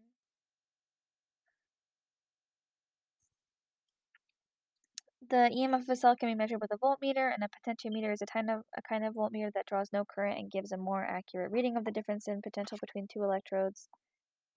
the 5.29 5.49
EMF 5.55 5.83
of 5.83 5.89
a 5.89 5.95
cell 5.95 6.15
can 6.15 6.29
be 6.29 6.35
measured 6.35 6.59
with 6.61 6.71
a 6.71 6.77
voltmeter, 6.77 7.33
and 7.33 7.43
a 7.43 7.49
potentiometer 7.49 8.11
is 8.13 8.21
a 8.21 8.25
kind 8.25 8.49
of 8.49 8.61
a 8.77 8.81
kind 8.81 9.05
of 9.05 9.13
voltmeter 9.13 9.51
that 9.53 9.65
draws 9.67 9.89
no 9.93 10.03
current 10.05 10.37
and 10.39 10.51
gives 10.51 10.71
a 10.71 10.77
more 10.77 11.03
accurate 11.03 11.51
reading 11.51 11.77
of 11.77 11.85
the 11.85 11.91
difference 11.91 12.27
in 12.27 12.41
potential 12.41 12.77
between 12.81 13.07
two 13.07 13.23
electrodes. 13.23 13.87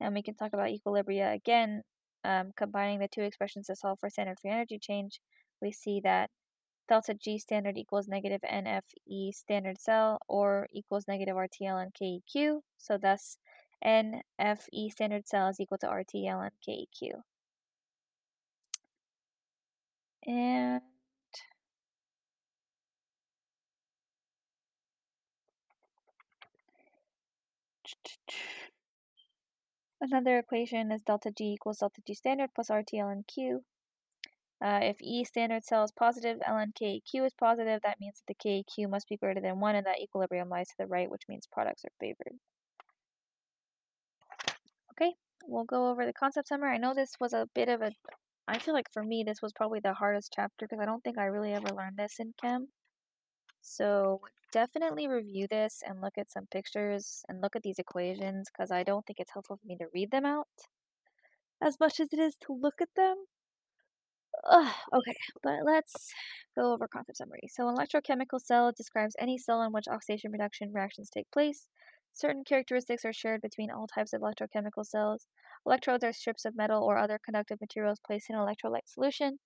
And 0.00 0.14
we 0.14 0.22
can 0.22 0.34
talk 0.34 0.52
about 0.54 0.70
equilibria 0.70 1.34
again, 1.34 1.82
um, 2.24 2.52
combining 2.56 3.00
the 3.00 3.08
two 3.08 3.22
expressions 3.22 3.66
to 3.68 3.76
solve 3.76 3.98
for 4.00 4.10
standard 4.10 4.38
free 4.40 4.50
energy 4.50 4.78
change 4.80 5.20
we 5.64 5.72
see 5.72 6.00
that 6.04 6.30
delta 6.88 7.14
G 7.14 7.38
standard 7.38 7.78
equals 7.78 8.06
negative 8.08 8.42
NFE 8.42 9.32
standard 9.32 9.80
cell 9.80 10.18
or 10.28 10.68
equals 10.72 11.06
negative 11.08 11.36
RT 11.36 11.62
ln 11.62 11.90
KEQ. 11.98 12.60
So 12.76 12.98
thus 12.98 13.38
NFE 13.84 14.90
standard 14.90 15.28
cell 15.28 15.48
is 15.48 15.60
equal 15.60 15.78
to 15.78 15.88
RT 15.88 16.14
ln. 16.14 16.50
And 20.26 20.80
another 30.00 30.38
equation 30.38 30.90
is 30.90 31.02
delta 31.02 31.30
G 31.30 31.52
equals 31.52 31.78
delta 31.78 32.00
G 32.06 32.14
standard 32.14 32.50
plus 32.54 32.70
RT 32.70 32.94
ln 32.94 33.24
Q. 33.26 33.64
Uh, 34.62 34.80
if 34.82 34.96
E 35.02 35.24
standard 35.24 35.64
cell 35.64 35.84
is 35.84 35.92
positive, 35.92 36.38
ln 36.40 36.72
KEQ 36.72 37.26
is 37.26 37.34
positive, 37.34 37.80
that 37.82 38.00
means 38.00 38.22
that 38.26 38.34
the 38.42 38.48
KEQ 38.48 38.88
must 38.88 39.08
be 39.08 39.16
greater 39.18 39.40
than 39.40 39.60
1 39.60 39.76
and 39.76 39.86
that 39.86 40.00
equilibrium 40.00 40.48
lies 40.48 40.68
to 40.68 40.74
the 40.78 40.86
right, 40.86 41.10
which 41.10 41.24
means 41.28 41.46
products 41.46 41.84
are 41.84 41.92
favored. 42.00 42.38
Okay, 45.00 45.14
we'll 45.46 45.64
go 45.64 45.88
over 45.88 46.04
the 46.06 46.12
concept 46.12 46.48
summary. 46.48 46.74
I 46.74 46.78
know 46.78 46.94
this 46.94 47.14
was 47.20 47.32
a 47.32 47.48
bit 47.54 47.68
of 47.68 47.82
a, 47.82 47.92
I 48.48 48.58
feel 48.58 48.74
like 48.74 48.92
for 48.92 49.02
me 49.04 49.24
this 49.24 49.42
was 49.42 49.52
probably 49.52 49.80
the 49.80 49.94
hardest 49.94 50.32
chapter 50.34 50.66
because 50.66 50.80
I 50.80 50.86
don't 50.86 51.02
think 51.04 51.18
I 51.18 51.26
really 51.26 51.52
ever 51.52 51.68
learned 51.68 51.96
this 51.96 52.16
in 52.20 52.34
chem. 52.40 52.68
So 53.62 54.20
definitely 54.52 55.08
review 55.08 55.48
this 55.48 55.82
and 55.86 56.00
look 56.00 56.18
at 56.18 56.30
some 56.30 56.46
pictures 56.52 57.24
and 57.28 57.40
look 57.40 57.56
at 57.56 57.62
these 57.62 57.78
equations 57.80 58.50
because 58.50 58.70
I 58.70 58.84
don't 58.84 59.04
think 59.06 59.20
it's 59.20 59.32
helpful 59.32 59.56
for 59.56 59.66
me 59.66 59.76
to 59.78 59.86
read 59.94 60.10
them 60.12 60.24
out 60.26 60.48
as 61.60 61.80
much 61.80 61.98
as 61.98 62.12
it 62.12 62.20
is 62.20 62.36
to 62.36 62.52
look 62.52 62.80
at 62.80 62.94
them. 62.94 63.26
Ugh, 64.50 64.74
okay, 64.92 65.16
but 65.42 65.64
let's 65.64 66.12
go 66.54 66.72
over 66.72 66.88
concept 66.88 67.18
summary. 67.18 67.48
So 67.48 67.68
an 67.68 67.76
electrochemical 67.76 68.40
cell 68.40 68.72
describes 68.72 69.16
any 69.18 69.38
cell 69.38 69.62
in 69.62 69.72
which 69.72 69.88
oxidation 69.88 70.32
reduction 70.32 70.72
reactions 70.72 71.10
take 71.10 71.30
place. 71.30 71.66
Certain 72.14 72.44
characteristics 72.44 73.04
are 73.04 73.12
shared 73.12 73.42
between 73.42 73.72
all 73.72 73.88
types 73.88 74.12
of 74.12 74.22
electrochemical 74.22 74.86
cells. 74.86 75.26
Electrodes 75.66 76.04
are 76.04 76.12
strips 76.12 76.44
of 76.44 76.54
metal 76.54 76.80
or 76.84 76.96
other 76.96 77.18
conductive 77.18 77.60
materials 77.60 77.98
placed 78.06 78.30
in 78.30 78.36
an 78.36 78.42
electrolyte 78.42 78.86
solution. 78.86 79.40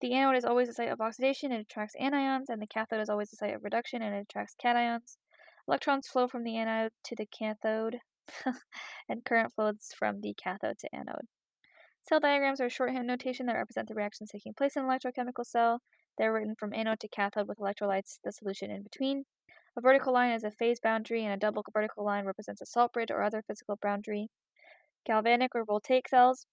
The 0.00 0.14
anode 0.14 0.36
is 0.36 0.44
always 0.44 0.68
a 0.68 0.72
site 0.72 0.92
of 0.92 1.00
oxidation, 1.00 1.50
it 1.50 1.60
attracts 1.60 1.96
anions, 2.00 2.44
and 2.48 2.62
the 2.62 2.68
cathode 2.68 3.00
is 3.00 3.10
always 3.10 3.32
a 3.32 3.36
site 3.36 3.52
of 3.52 3.64
reduction, 3.64 4.00
and 4.00 4.14
it 4.14 4.26
attracts 4.30 4.54
cations. 4.64 5.16
Electrons 5.66 6.06
flow 6.06 6.28
from 6.28 6.44
the 6.44 6.56
anode 6.56 6.92
to 7.02 7.16
the 7.16 7.26
cathode, 7.26 7.98
and 9.08 9.24
current 9.24 9.52
flows 9.52 9.88
from 9.98 10.20
the 10.20 10.32
cathode 10.34 10.78
to 10.78 10.94
anode. 10.94 11.26
Cell 12.08 12.20
diagrams 12.20 12.60
are 12.60 12.66
a 12.66 12.70
shorthand 12.70 13.08
notation 13.08 13.46
that 13.46 13.56
represent 13.56 13.88
the 13.88 13.94
reactions 13.94 14.30
taking 14.30 14.54
place 14.54 14.76
in 14.76 14.84
an 14.84 14.88
electrochemical 14.88 15.44
cell. 15.44 15.82
They're 16.16 16.32
written 16.32 16.54
from 16.54 16.72
anode 16.72 17.00
to 17.00 17.08
cathode 17.08 17.48
with 17.48 17.58
electrolytes, 17.58 18.20
the 18.22 18.30
solution 18.30 18.70
in 18.70 18.84
between. 18.84 19.24
A 19.80 19.82
vertical 19.82 20.12
line 20.12 20.32
is 20.32 20.44
a 20.44 20.50
phase 20.50 20.78
boundary, 20.78 21.24
and 21.24 21.32
a 21.32 21.38
double 21.38 21.64
vertical 21.72 22.04
line 22.04 22.26
represents 22.26 22.60
a 22.60 22.66
salt 22.66 22.92
bridge 22.92 23.10
or 23.10 23.22
other 23.22 23.40
physical 23.40 23.78
boundary. 23.80 24.28
Galvanic 25.06 25.54
or 25.54 25.64
voltaic 25.64 26.06
cells 26.06 26.44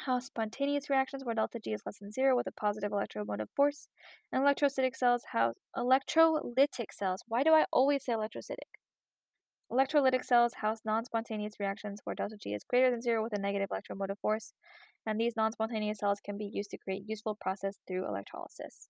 have 0.00 0.24
spontaneous 0.24 0.90
reactions 0.90 1.24
where 1.24 1.36
delta 1.36 1.60
G 1.60 1.74
is 1.74 1.82
less 1.86 2.00
than 2.00 2.10
zero 2.10 2.34
with 2.34 2.48
a 2.48 2.50
positive 2.50 2.90
electromotive 2.90 3.50
force. 3.54 3.86
And 4.32 4.42
electrolytic 4.42 4.96
cells 4.96 5.22
have 5.30 5.52
electrolytic 5.76 6.90
cells. 6.90 7.22
Why 7.28 7.44
do 7.44 7.52
I 7.52 7.66
always 7.72 8.04
say 8.04 8.14
electrolytic? 8.14 8.74
Electrolytic 9.70 10.24
cells 10.24 10.54
house 10.54 10.80
non-spontaneous 10.84 11.60
reactions 11.60 12.00
where 12.02 12.16
delta 12.16 12.36
G 12.36 12.52
is 12.52 12.64
greater 12.64 12.90
than 12.90 13.00
zero 13.00 13.22
with 13.22 13.32
a 13.32 13.40
negative 13.40 13.68
electromotive 13.70 14.18
force, 14.18 14.54
and 15.06 15.20
these 15.20 15.36
non-spontaneous 15.36 16.00
cells 16.00 16.18
can 16.18 16.36
be 16.36 16.50
used 16.52 16.70
to 16.70 16.78
create 16.78 17.04
useful 17.06 17.36
process 17.40 17.76
through 17.86 18.08
electrolysis. 18.08 18.88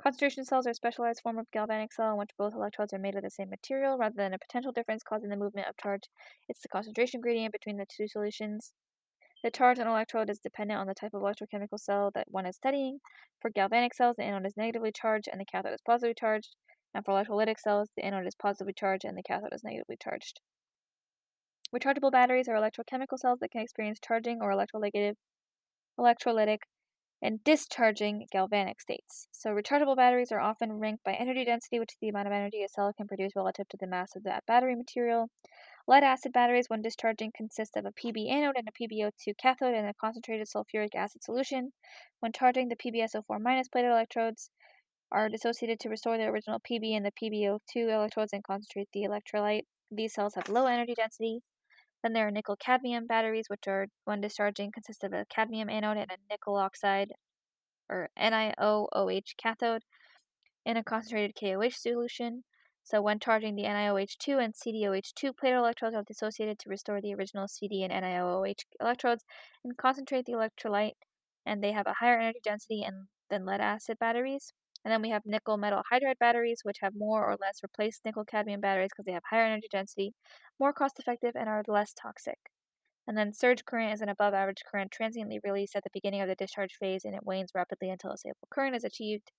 Concentration 0.00 0.44
cells 0.44 0.64
are 0.66 0.70
a 0.70 0.74
specialized 0.74 1.20
form 1.22 1.38
of 1.38 1.50
galvanic 1.50 1.92
cell 1.92 2.12
in 2.12 2.18
which 2.18 2.36
both 2.38 2.54
electrodes 2.54 2.92
are 2.92 3.00
made 3.00 3.16
of 3.16 3.22
the 3.22 3.30
same 3.30 3.50
material 3.50 3.98
rather 3.98 4.14
than 4.14 4.32
a 4.32 4.38
potential 4.38 4.70
difference 4.70 5.02
causing 5.02 5.28
the 5.28 5.36
movement 5.36 5.66
of 5.66 5.76
charge. 5.76 6.04
It's 6.48 6.60
the 6.60 6.68
concentration 6.68 7.20
gradient 7.20 7.52
between 7.52 7.78
the 7.78 7.86
two 7.86 8.06
solutions. 8.06 8.72
The 9.42 9.50
charge 9.50 9.80
on 9.80 9.88
an 9.88 9.92
electrode 9.92 10.30
is 10.30 10.38
dependent 10.38 10.78
on 10.78 10.86
the 10.86 10.94
type 10.94 11.14
of 11.14 11.22
electrochemical 11.22 11.80
cell 11.80 12.12
that 12.14 12.30
one 12.30 12.46
is 12.46 12.54
studying. 12.54 13.00
For 13.40 13.50
galvanic 13.50 13.92
cells, 13.92 14.16
the 14.16 14.22
anode 14.22 14.46
is 14.46 14.56
negatively 14.56 14.92
charged 14.92 15.28
and 15.30 15.40
the 15.40 15.44
cathode 15.44 15.74
is 15.74 15.82
positively 15.82 16.14
charged. 16.14 16.54
And 16.94 17.04
for 17.04 17.12
electrolytic 17.12 17.58
cells, 17.58 17.90
the 17.96 18.04
anode 18.04 18.26
is 18.28 18.36
positively 18.36 18.74
charged 18.74 19.04
and 19.04 19.18
the 19.18 19.22
cathode 19.24 19.52
is 19.52 19.64
negatively 19.64 19.96
charged. 20.00 20.40
Rechargeable 21.74 22.12
batteries 22.12 22.48
are 22.48 22.54
electrochemical 22.54 23.18
cells 23.18 23.40
that 23.40 23.50
can 23.50 23.62
experience 23.62 23.98
charging 24.00 24.40
or 24.40 24.52
electrolytic, 24.52 25.14
electrolytic 25.98 26.60
and 27.22 27.42
discharging 27.44 28.26
galvanic 28.30 28.80
states. 28.80 29.26
So 29.32 29.50
rechargeable 29.50 29.96
batteries 29.96 30.30
are 30.32 30.40
often 30.40 30.72
ranked 30.72 31.04
by 31.04 31.14
energy 31.14 31.44
density, 31.44 31.78
which 31.78 31.92
is 31.92 31.98
the 32.00 32.08
amount 32.08 32.28
of 32.28 32.32
energy 32.32 32.62
a 32.62 32.68
cell 32.68 32.92
can 32.92 33.08
produce 33.08 33.32
relative 33.34 33.68
to 33.68 33.76
the 33.78 33.86
mass 33.86 34.14
of 34.14 34.22
that 34.24 34.46
battery 34.46 34.76
material. 34.76 35.30
Lead 35.88 36.04
acid 36.04 36.32
batteries, 36.32 36.68
when 36.68 36.82
discharging, 36.82 37.32
consist 37.34 37.76
of 37.76 37.86
a 37.86 37.92
Pb 37.92 38.30
anode 38.30 38.56
and 38.56 38.68
a 38.68 38.72
PbO2 38.72 39.34
cathode 39.40 39.74
and 39.74 39.88
a 39.88 39.94
concentrated 39.94 40.46
sulfuric 40.46 40.94
acid 40.94 41.22
solution. 41.22 41.72
When 42.20 42.32
charging, 42.32 42.68
the 42.68 42.76
PbSO4- 42.76 43.40
minus 43.40 43.68
plated 43.68 43.90
electrodes 43.90 44.50
are 45.10 45.28
dissociated 45.28 45.80
to 45.80 45.88
restore 45.88 46.18
the 46.18 46.24
original 46.24 46.60
Pb 46.60 46.94
and 46.96 47.06
the 47.06 47.12
PbO2 47.12 47.88
electrodes 47.88 48.32
and 48.32 48.44
concentrate 48.44 48.88
the 48.92 49.04
electrolyte. 49.04 49.64
These 49.90 50.14
cells 50.14 50.34
have 50.34 50.48
low 50.50 50.66
energy 50.66 50.94
density. 50.94 51.40
Then 52.02 52.12
there 52.12 52.26
are 52.26 52.30
nickel 52.30 52.56
cadmium 52.56 53.06
batteries, 53.06 53.48
which 53.48 53.66
are, 53.66 53.88
when 54.04 54.20
discharging, 54.20 54.72
consist 54.72 55.04
of 55.04 55.12
a 55.12 55.26
cadmium 55.28 55.68
anode 55.68 55.98
and 55.98 56.10
a 56.10 56.16
nickel 56.30 56.56
oxide 56.56 57.12
or 57.88 58.10
NiOOH 58.18 59.36
cathode 59.36 59.82
in 60.64 60.76
a 60.76 60.84
concentrated 60.84 61.34
KOH 61.34 61.76
solution. 61.76 62.44
So 62.84 63.02
when 63.02 63.18
charging, 63.18 63.54
the 63.56 63.64
NiOH2 63.64 64.42
and 64.42 64.54
CdOH2 64.54 65.36
plated 65.36 65.58
electrodes 65.58 65.94
are 65.94 66.02
dissociated 66.02 66.58
to 66.60 66.70
restore 66.70 67.00
the 67.00 67.14
original 67.14 67.48
CD 67.48 67.82
and 67.82 67.92
NiOOH 67.92 68.64
electrodes 68.80 69.24
and 69.64 69.76
concentrate 69.76 70.24
the 70.26 70.32
electrolyte, 70.32 70.96
and 71.44 71.62
they 71.62 71.72
have 71.72 71.86
a 71.86 71.94
higher 71.94 72.18
energy 72.18 72.40
density 72.42 72.86
than 73.28 73.44
lead 73.44 73.60
acid 73.60 73.98
batteries. 73.98 74.52
And 74.84 74.92
then 74.92 75.02
we 75.02 75.10
have 75.10 75.26
nickel 75.26 75.56
metal 75.58 75.82
hydride 75.92 76.18
batteries, 76.18 76.60
which 76.64 76.78
have 76.80 76.94
more 76.96 77.24
or 77.30 77.36
less 77.40 77.62
replaced 77.62 78.04
nickel 78.04 78.24
cadmium 78.24 78.60
batteries 78.60 78.90
because 78.92 79.06
they 79.06 79.12
have 79.12 79.24
higher 79.30 79.44
energy 79.46 79.68
density, 79.70 80.14
more 80.58 80.72
cost 80.72 80.98
effective, 80.98 81.36
and 81.36 81.48
are 81.48 81.62
less 81.68 81.92
toxic. 81.94 82.38
And 83.08 83.18
then 83.18 83.32
surge 83.32 83.64
current 83.64 83.92
is 83.92 84.02
an 84.02 84.08
above 84.08 84.34
average 84.34 84.62
current 84.70 84.92
transiently 84.92 85.40
released 85.42 85.74
at 85.76 85.84
the 85.84 85.90
beginning 85.92 86.20
of 86.20 86.28
the 86.28 86.36
discharge 86.36 86.76
phase 86.76 87.04
and 87.04 87.14
it 87.14 87.24
wanes 87.26 87.52
rapidly 87.54 87.90
until 87.90 88.12
a 88.12 88.18
stable 88.18 88.46
current 88.50 88.76
is 88.76 88.84
achieved. 88.84 89.32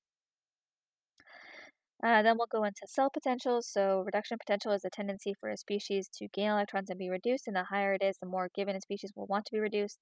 Uh, 2.04 2.22
then 2.22 2.38
we'll 2.38 2.48
go 2.48 2.64
into 2.64 2.88
cell 2.88 3.10
potentials. 3.10 3.68
So 3.68 4.02
reduction 4.02 4.38
potential 4.38 4.72
is 4.72 4.82
the 4.84 4.90
tendency 4.90 5.34
for 5.34 5.50
a 5.50 5.58
species 5.58 6.08
to 6.16 6.28
gain 6.30 6.50
electrons 6.52 6.90
and 6.90 6.98
be 7.00 7.10
reduced, 7.10 7.48
and 7.48 7.56
the 7.56 7.66
higher 7.66 7.94
it 7.94 8.02
is, 8.04 8.20
the 8.20 8.26
more 8.26 8.50
given 8.54 8.76
a 8.76 8.82
species 8.82 9.12
will 9.16 9.28
want 9.28 9.46
to 9.48 9.52
be 9.54 9.60
reduced. 9.60 10.00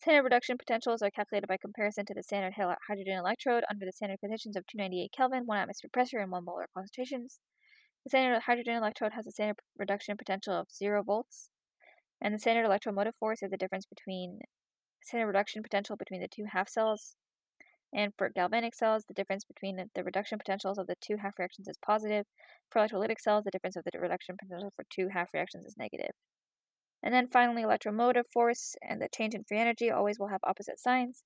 Standard 0.00 0.24
reduction 0.24 0.58
potentials 0.58 1.02
are 1.02 1.10
calculated 1.10 1.46
by 1.46 1.56
comparison 1.56 2.04
to 2.06 2.14
the 2.14 2.22
standard 2.22 2.54
hydrogen 2.88 3.18
electrode 3.18 3.64
under 3.70 3.86
the 3.86 3.92
standard 3.92 4.18
conditions 4.20 4.56
of 4.56 4.66
298 4.66 5.12
Kelvin, 5.16 5.46
1 5.46 5.58
atmosphere 5.58 5.90
pressure, 5.92 6.18
and 6.18 6.32
1 6.32 6.44
molar 6.44 6.66
concentrations. 6.74 7.40
The 8.04 8.10
standard 8.10 8.42
hydrogen 8.42 8.74
electrode 8.74 9.12
has 9.12 9.26
a 9.26 9.30
standard 9.30 9.58
reduction 9.78 10.16
potential 10.16 10.54
of 10.54 10.66
0 10.72 11.04
volts, 11.04 11.50
and 12.20 12.34
the 12.34 12.38
standard 12.38 12.64
electromotive 12.64 13.14
force 13.14 13.42
is 13.42 13.50
the 13.50 13.56
difference 13.56 13.86
between 13.86 14.40
standard 15.04 15.28
reduction 15.28 15.62
potential 15.62 15.96
between 15.96 16.20
the 16.20 16.28
two 16.28 16.46
half 16.52 16.68
cells. 16.68 17.14
And 17.94 18.12
for 18.16 18.30
galvanic 18.30 18.74
cells, 18.74 19.04
the 19.06 19.14
difference 19.14 19.44
between 19.44 19.76
the 19.94 20.02
reduction 20.02 20.38
potentials 20.38 20.78
of 20.78 20.86
the 20.86 20.96
two 21.00 21.18
half 21.18 21.38
reactions 21.38 21.68
is 21.68 21.78
positive. 21.84 22.24
For 22.70 22.80
electrolytic 22.80 23.20
cells, 23.20 23.44
the 23.44 23.50
difference 23.50 23.76
of 23.76 23.84
the 23.84 23.98
reduction 24.00 24.36
potential 24.40 24.72
for 24.74 24.84
two 24.90 25.08
half 25.12 25.34
reactions 25.34 25.66
is 25.66 25.76
negative. 25.76 26.12
And 27.02 27.12
then 27.12 27.26
finally, 27.26 27.62
electromotive 27.62 28.26
force 28.32 28.76
and 28.80 29.00
the 29.00 29.08
change 29.08 29.34
in 29.34 29.44
free 29.44 29.58
energy 29.58 29.90
always 29.90 30.18
will 30.18 30.28
have 30.28 30.40
opposite 30.44 30.78
signs. 30.78 31.24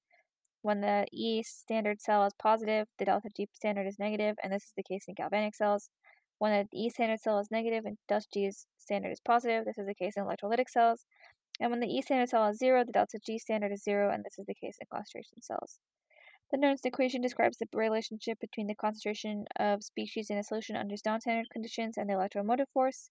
When 0.63 0.81
the 0.81 1.07
E 1.13 1.43
standard 1.43 2.01
cell 2.01 2.25
is 2.25 2.33
positive, 2.43 2.89
the 2.99 3.05
delta 3.05 3.29
G 3.37 3.47
standard 3.53 3.87
is 3.87 3.99
negative, 3.99 4.37
and 4.43 4.53
this 4.53 4.65
is 4.65 4.73
the 4.77 4.83
case 4.83 5.05
in 5.07 5.15
galvanic 5.15 5.55
cells. 5.55 5.91
When 6.39 6.53
the 6.53 6.79
E 6.79 6.91
standard 6.91 7.21
cell 7.21 7.39
is 7.39 7.51
negative 7.51 7.85
and 7.85 7.99
delta 8.09 8.27
G 8.33 8.51
standard 8.79 9.11
is 9.11 9.21
positive, 9.21 9.65
this 9.65 9.79
is 9.79 9.87
the 9.87 9.95
case 9.95 10.17
in 10.17 10.25
electrolytic 10.25 10.69
cells. 10.69 11.05
And 11.61 11.71
when 11.71 11.81
the 11.81 11.87
E 11.87 12.03
standard 12.03 12.31
cell 12.31 12.49
is 12.49 12.59
zero, 12.59 12.85
the 12.85 12.93
delta 12.93 13.19
G 13.25 13.39
standard 13.39 13.73
is 13.73 13.85
zero, 13.85 14.13
and 14.13 14.25
this 14.25 14.39
is 14.39 14.47
the 14.47 14.55
case 14.55 14.79
in 14.81 14.87
concentration 14.91 15.43
cells. 15.43 15.79
The 16.51 16.59
Nernst 16.59 16.85
equation 16.85 17.21
describes 17.21 17.59
the 17.59 17.67
relationship 17.73 18.39
between 18.41 18.67
the 18.67 18.75
concentration 18.75 19.47
of 19.59 19.83
species 19.83 20.31
in 20.31 20.39
a 20.39 20.43
solution 20.43 20.77
under 20.77 20.95
non-standard 21.05 21.51
conditions 21.51 21.99
and 21.99 22.09
the 22.09 22.15
electromotive 22.15 22.69
force 22.73 23.11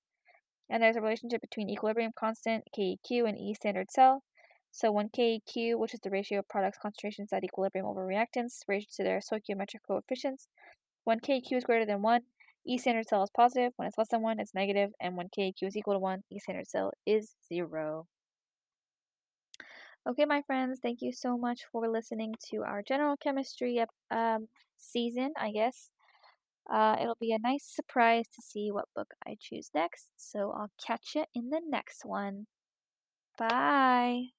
and 0.69 0.81
there's 0.81 0.95
a 0.95 1.01
relationship 1.01 1.41
between 1.41 1.69
equilibrium 1.69 2.11
constant, 2.17 2.65
KEQ, 2.77 3.27
and 3.27 3.37
E 3.37 3.53
standard 3.53 3.91
cell. 3.91 4.23
So 4.71 4.91
when 4.91 5.09
KEQ, 5.09 5.77
which 5.77 5.93
is 5.93 6.01
the 6.01 6.09
ratio 6.09 6.39
of 6.39 6.49
products 6.49 6.77
concentrations 6.81 7.31
at 7.31 7.43
equilibrium 7.43 7.87
over 7.87 8.05
reactants, 8.05 8.63
raised 8.67 8.93
to 8.95 9.03
their 9.03 9.19
stoichiometric 9.19 9.83
coefficients, 9.87 10.47
when 11.05 11.19
KEQ 11.19 11.53
is 11.53 11.63
greater 11.63 11.85
than 11.85 12.01
1, 12.01 12.21
E 12.67 12.77
standard 12.77 13.07
cell 13.07 13.23
is 13.23 13.29
positive, 13.29 13.71
when 13.77 13.87
it's 13.87 13.97
less 13.97 14.09
than 14.09 14.21
1, 14.21 14.39
it's 14.39 14.55
negative, 14.55 14.91
and 14.99 15.15
when 15.15 15.29
KEQ 15.29 15.63
is 15.63 15.77
equal 15.77 15.93
to 15.93 15.99
1, 15.99 16.23
E 16.31 16.39
standard 16.39 16.67
cell 16.67 16.91
is 17.05 17.35
0. 17.47 18.07
Okay, 20.07 20.25
my 20.25 20.41
friends, 20.41 20.79
thank 20.81 21.01
you 21.01 21.11
so 21.11 21.37
much 21.37 21.61
for 21.71 21.87
listening 21.87 22.35
to 22.51 22.63
our 22.63 22.81
general 22.81 23.17
chemistry 23.17 23.83
um, 24.11 24.47
season, 24.77 25.31
I 25.37 25.51
guess. 25.51 25.89
Uh, 26.69 26.97
it'll 27.01 27.15
be 27.19 27.31
a 27.33 27.39
nice 27.39 27.63
surprise 27.65 28.27
to 28.35 28.41
see 28.41 28.71
what 28.71 28.93
book 28.95 29.13
I 29.25 29.37
choose 29.39 29.69
next, 29.73 30.09
so 30.17 30.51
I'll 30.51 30.71
catch 30.83 31.15
you 31.15 31.25
in 31.33 31.49
the 31.49 31.61
next 31.67 32.05
one. 32.05 32.47
Bye! 33.37 34.34